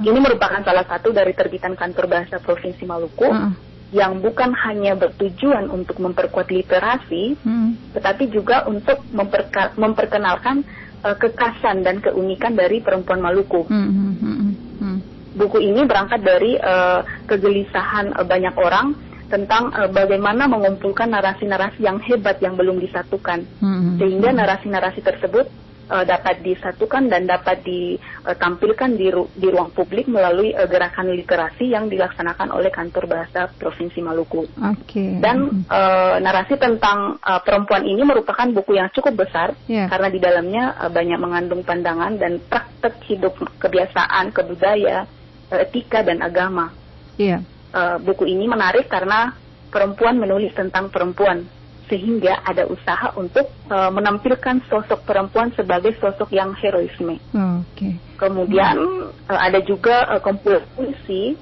Ini 0.00 0.16
merupakan 0.18 0.58
salah 0.66 0.82
satu 0.90 1.14
dari 1.14 1.38
terbitan 1.38 1.78
kantor 1.78 2.10
bahasa 2.10 2.42
provinsi 2.42 2.82
Maluku. 2.82 3.30
Mm-hmm 3.30 3.69
yang 3.90 4.22
bukan 4.22 4.54
hanya 4.54 4.94
bertujuan 4.94 5.66
untuk 5.66 5.98
memperkuat 5.98 6.50
literasi, 6.50 7.34
hmm. 7.42 7.94
tetapi 7.98 8.30
juga 8.30 8.62
untuk 8.70 9.02
memperka 9.10 9.74
memperkenalkan 9.74 10.62
uh, 11.02 11.16
kekasan 11.18 11.82
dan 11.82 11.98
keunikan 11.98 12.54
dari 12.54 12.78
perempuan 12.78 13.18
Maluku. 13.18 13.66
Hmm. 13.66 13.90
Hmm. 13.90 14.14
Hmm. 14.14 14.36
hmm, 14.38 14.52
hmm. 14.78 14.98
Buku 15.30 15.58
ini 15.62 15.82
berangkat 15.86 16.22
dari 16.22 16.58
uh, 16.58 17.02
kegelisahan 17.26 18.14
uh, 18.14 18.26
banyak 18.26 18.54
orang 18.58 18.94
tentang 19.30 19.70
uh, 19.74 19.90
bagaimana 19.90 20.50
mengumpulkan 20.50 21.10
narasi-narasi 21.10 21.86
yang 21.86 22.02
hebat 22.02 22.38
yang 22.42 22.54
belum 22.58 22.82
disatukan, 22.82 23.46
hmm. 23.62 23.98
sehingga 23.98 24.30
narasi-narasi 24.34 25.02
tersebut 25.02 25.50
uh, 25.90 26.04
dapat 26.06 26.40
disatukan 26.40 27.10
dan 27.10 27.26
dapat 27.26 27.66
ditampilkan 27.66 28.90
di, 28.94 29.10
ru 29.10 29.26
di 29.34 29.50
ruang 29.50 29.74
publik 29.74 30.06
melalui 30.06 30.54
uh, 30.54 30.70
gerakan 30.70 31.10
literasi 31.10 31.74
yang 31.74 31.90
dilaksanakan 31.90 32.54
oleh 32.54 32.70
Kantor 32.70 33.10
Bahasa 33.10 33.50
Provinsi 33.50 33.98
Maluku. 34.00 34.46
Okay. 34.56 35.18
Dan 35.18 35.66
uh, 35.66 36.16
narasi 36.22 36.54
tentang 36.56 37.18
uh, 37.18 37.40
perempuan 37.42 37.82
ini 37.82 38.06
merupakan 38.06 38.46
buku 38.54 38.78
yang 38.78 38.88
cukup 38.94 39.26
besar 39.26 39.52
yeah. 39.66 39.90
karena 39.90 40.08
di 40.08 40.22
dalamnya 40.22 40.78
uh, 40.78 40.90
banyak 40.90 41.18
mengandung 41.18 41.66
pandangan 41.66 42.14
dan 42.16 42.38
praktek 42.38 43.02
hidup 43.10 43.34
kebiasaan, 43.58 44.30
kebudaya, 44.30 45.04
etika 45.50 46.06
dan 46.06 46.22
agama. 46.22 46.70
Yeah. 47.18 47.42
Uh, 47.70 47.98
buku 48.02 48.26
ini 48.26 48.46
menarik 48.50 48.90
karena 48.90 49.34
perempuan 49.70 50.18
menulis 50.18 50.50
tentang 50.54 50.90
perempuan 50.90 51.46
sehingga 51.90 52.38
ada 52.46 52.70
usaha 52.70 53.10
untuk 53.18 53.50
uh, 53.66 53.90
menampilkan 53.90 54.62
sosok 54.70 55.02
perempuan 55.02 55.50
sebagai 55.58 55.98
sosok 55.98 56.30
yang 56.30 56.54
heroisme. 56.54 57.18
Oh, 57.34 57.66
okay. 57.74 57.98
Kemudian 58.14 58.78
uh, 59.26 59.40
ada 59.42 59.58
juga 59.66 60.06
uh, 60.06 60.22
kumpulan 60.22 60.62
puisi 60.78 61.34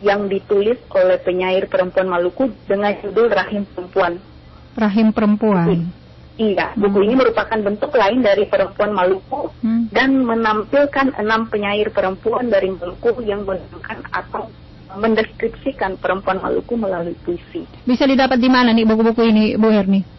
yang 0.00 0.30
ditulis 0.30 0.78
oleh 0.94 1.18
penyair 1.18 1.66
perempuan 1.66 2.06
Maluku 2.06 2.54
dengan 2.70 2.94
judul 3.02 3.26
Rahim 3.26 3.66
Perempuan. 3.66 4.22
Rahim 4.78 5.08
Perempuan. 5.10 5.90
Iya, 6.36 6.76
buku 6.76 7.00
hmm. 7.00 7.06
ini 7.08 7.14
merupakan 7.16 7.58
bentuk 7.64 7.96
lain 7.96 8.20
dari 8.20 8.44
perempuan 8.44 8.92
Maluku 8.92 9.48
hmm. 9.64 9.88
dan 9.88 10.20
menampilkan 10.20 11.16
enam 11.16 11.48
penyair 11.48 11.88
perempuan 11.88 12.52
dari 12.52 12.68
Maluku 12.68 13.24
yang 13.24 13.48
menunjukkan 13.48 14.04
atau 14.12 14.52
mendeskripsikan 14.96 16.00
perempuan 16.00 16.40
Maluku 16.40 16.74
melalui 16.74 17.14
puisi. 17.20 17.64
Bisa 17.84 18.08
didapat 18.08 18.40
di 18.40 18.50
mana 18.50 18.72
nih 18.72 18.88
buku-buku 18.88 19.22
ini, 19.28 19.44
Bu 19.54 19.68
Herni? 19.68 20.16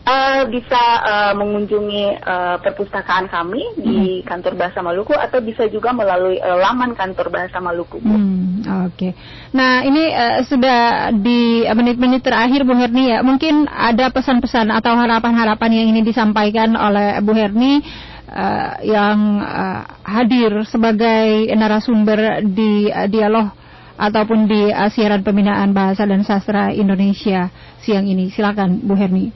Uh, 0.00 0.42
bisa 0.48 0.80
uh, 1.06 1.32
mengunjungi 1.38 2.24
uh, 2.24 2.56
perpustakaan 2.58 3.30
kami 3.30 3.62
hmm. 3.62 3.78
di 3.78 3.98
kantor 4.26 4.58
bahasa 4.58 4.82
Maluku 4.82 5.14
atau 5.14 5.38
bisa 5.44 5.70
juga 5.70 5.94
melalui 5.94 6.40
uh, 6.40 6.56
laman 6.58 6.98
kantor 6.98 7.30
bahasa 7.30 7.62
Maluku. 7.62 8.00
Hmm, 8.02 8.64
Oke. 8.90 8.90
Okay. 8.96 9.12
Nah 9.54 9.86
ini 9.86 10.10
uh, 10.10 10.40
sudah 10.48 11.12
di 11.14 11.62
menit-menit 11.68 12.26
terakhir 12.26 12.66
Bu 12.66 12.74
Herni 12.74 13.12
ya. 13.12 13.22
Mungkin 13.22 13.70
ada 13.70 14.10
pesan-pesan 14.10 14.72
atau 14.72 14.98
harapan-harapan 14.98 15.70
yang 15.78 15.86
ingin 15.94 16.08
disampaikan 16.08 16.74
oleh 16.74 17.20
Bu 17.22 17.36
Herni 17.36 17.84
uh, 18.30 18.72
yang 18.82 19.18
uh, 19.42 19.84
hadir 20.06 20.64
sebagai 20.66 21.50
narasumber 21.54 22.40
di 22.46 22.88
uh, 22.88 23.06
dialog 23.06 23.59
ataupun 24.00 24.48
di 24.48 24.72
uh, 24.72 24.88
siaran 24.88 25.20
pembinaan 25.20 25.76
bahasa 25.76 26.08
dan 26.08 26.24
sastra 26.24 26.72
Indonesia 26.72 27.52
siang 27.84 28.08
ini. 28.08 28.32
Silakan 28.32 28.80
Bu 28.80 28.96
Hermi. 28.96 29.28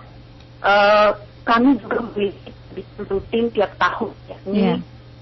uh, 0.62 1.16
kami 1.44 1.76
juga 1.82 1.98
memiliki 2.08 2.54
rutin 3.06 3.52
tiap 3.54 3.78
tahun, 3.78 4.12
yakni 4.30 4.58
yeah. 4.58 4.80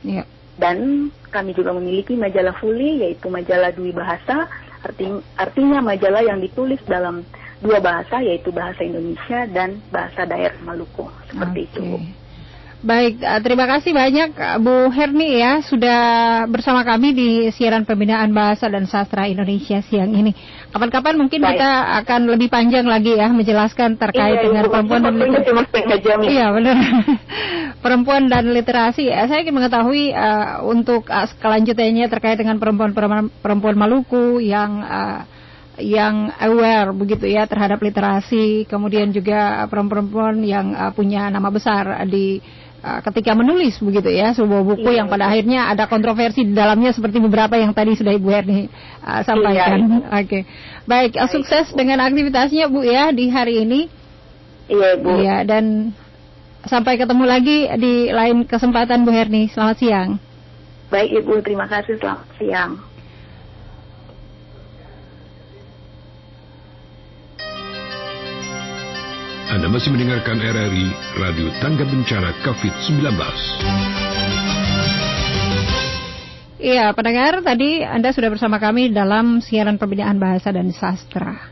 Yeah. 0.06 0.22
Dan 0.58 1.10
kami 1.30 1.54
juga 1.54 1.70
memiliki 1.74 2.16
majalah 2.18 2.54
Fuli, 2.58 2.98
yaitu 3.06 3.30
majalah 3.30 3.70
Dwi 3.70 3.92
Bahasa, 3.94 4.48
arti, 4.82 5.06
artinya 5.38 5.78
majalah 5.82 6.22
yang 6.26 6.40
ditulis 6.42 6.80
dalam 6.86 7.24
dua 7.58 7.82
bahasa 7.82 8.22
yaitu 8.22 8.54
bahasa 8.54 8.86
Indonesia 8.86 9.42
dan 9.50 9.82
bahasa 9.90 10.22
daerah 10.22 10.54
Maluku 10.62 11.10
seperti 11.26 11.66
okay. 11.66 11.74
itu. 11.74 11.82
Baik, 12.78 13.18
eh, 13.18 13.40
terima 13.42 13.66
kasih 13.66 13.90
banyak 13.90 14.38
eh, 14.38 14.58
Bu 14.62 14.86
Herni 14.94 15.42
ya 15.42 15.58
sudah 15.66 16.00
bersama 16.46 16.86
kami 16.86 17.10
di 17.10 17.30
siaran 17.50 17.82
pembinaan 17.82 18.30
bahasa 18.30 18.70
dan 18.70 18.86
sastra 18.86 19.26
Indonesia 19.26 19.82
siang 19.82 20.14
ini. 20.14 20.30
Kapan-kapan 20.70 21.18
mungkin 21.18 21.42
Baik. 21.42 21.58
kita 21.58 21.70
akan 22.06 22.20
lebih 22.38 22.46
panjang 22.46 22.86
lagi 22.86 23.18
ya 23.18 23.34
menjelaskan 23.34 23.98
terkait 23.98 24.38
iya, 24.38 24.44
dengan 24.46 24.62
ibu, 24.62 24.70
perempuan 24.78 25.02
dan 25.02 25.14
literasi. 25.18 25.80
Iya 26.30 26.46
benar. 26.54 26.76
perempuan 27.82 28.22
dan 28.30 28.44
literasi. 28.54 29.10
Saya 29.10 29.42
ingin 29.42 29.58
mengetahui 29.58 30.14
uh, 30.14 30.62
untuk 30.62 31.10
uh, 31.10 31.26
kelanjutannya 31.42 32.06
terkait 32.06 32.38
dengan 32.38 32.62
perempuan 32.62 32.94
perempuan 33.42 33.74
Maluku 33.74 34.38
yang 34.38 34.86
uh, 34.86 35.26
yang 35.82 36.30
aware 36.42 36.94
begitu 36.94 37.26
ya 37.26 37.46
terhadap 37.46 37.82
literasi, 37.82 38.66
kemudian 38.70 39.10
juga 39.10 39.66
perempuan-perempuan 39.66 40.42
yang 40.46 40.74
uh, 40.74 40.90
punya 40.94 41.26
nama 41.26 41.50
besar 41.50 42.06
di 42.06 42.38
uh, 42.82 43.00
ketika 43.10 43.34
menulis 43.34 43.78
begitu 43.82 44.10
ya 44.10 44.34
sebuah 44.34 44.62
buku 44.64 44.88
iya, 44.90 45.02
yang 45.02 45.08
pada 45.10 45.30
akhirnya 45.30 45.70
ada 45.70 45.90
kontroversi 45.90 46.46
di 46.46 46.54
dalamnya 46.54 46.94
seperti 46.94 47.18
beberapa 47.18 47.58
yang 47.58 47.74
tadi 47.74 47.94
sudah 47.98 48.14
Ibu 48.14 48.28
Herni 48.30 48.70
uh, 49.02 49.20
sampaikan. 49.26 49.78
Iya, 49.78 49.86
iya. 49.86 49.98
Oke. 50.18 50.26
Okay. 50.26 50.42
Baik, 50.86 51.12
uh, 51.18 51.28
sukses 51.30 51.70
dengan 51.74 52.02
aktivitasnya 52.02 52.70
Bu 52.70 52.84
ya 52.86 53.10
di 53.10 53.30
hari 53.30 53.64
ini. 53.66 53.80
Iya, 54.68 54.90
Bu. 55.00 55.10
Iya, 55.18 55.36
dan 55.48 55.94
sampai 56.68 57.00
ketemu 57.00 57.24
lagi 57.24 57.70
di 57.80 58.12
lain 58.12 58.44
kesempatan 58.44 59.02
Bu 59.06 59.10
Herni. 59.14 59.48
Selamat 59.48 59.76
siang. 59.80 60.10
Baik, 60.88 61.20
Ibu, 61.24 61.44
terima 61.44 61.68
kasih. 61.68 62.00
Selamat 62.00 62.28
siang. 62.40 62.80
Anda 69.48 69.64
masih 69.64 69.88
mendengarkan 69.88 70.44
RRI 70.44 71.16
Radio 71.16 71.48
Tangga 71.64 71.88
Bencana 71.88 72.36
COVID-19. 72.44 73.00
Iya, 76.60 76.92
pendengar, 76.92 77.40
tadi 77.40 77.80
Anda 77.80 78.12
sudah 78.12 78.28
bersama 78.28 78.60
kami 78.60 78.92
dalam 78.92 79.40
siaran 79.40 79.80
perbedaan 79.80 80.20
bahasa 80.20 80.52
dan 80.52 80.68
sastra. 80.76 81.48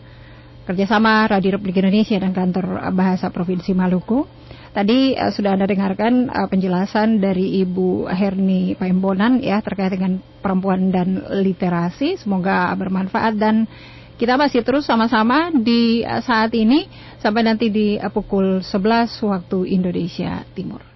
Kerjasama 0.68 1.24
Radio 1.24 1.56
Republik 1.56 1.80
Indonesia 1.80 2.20
dan 2.20 2.36
Kantor 2.36 2.84
Bahasa 2.92 3.32
Provinsi 3.32 3.72
Maluku. 3.72 4.28
Tadi 4.76 5.16
uh, 5.16 5.32
sudah 5.32 5.56
Anda 5.56 5.64
dengarkan 5.64 6.28
uh, 6.28 6.52
penjelasan 6.52 7.16
dari 7.16 7.64
Ibu 7.64 8.12
Herni 8.12 8.76
Paimbonan 8.76 9.40
ya 9.40 9.64
terkait 9.64 9.96
dengan 9.96 10.20
perempuan 10.44 10.92
dan 10.92 11.24
literasi. 11.32 12.20
Semoga 12.20 12.68
bermanfaat 12.76 13.40
dan 13.40 13.64
kita 14.16 14.40
masih 14.40 14.64
terus 14.64 14.88
sama-sama 14.88 15.52
di 15.52 16.00
eh, 16.00 16.22
saat 16.24 16.52
ini 16.56 16.88
sampai 17.20 17.44
nanti 17.44 17.68
di 17.68 18.00
eh, 18.00 18.10
pukul 18.12 18.64
11 18.64 19.12
waktu 19.28 19.58
Indonesia 19.68 20.42
Timur. 20.56 20.95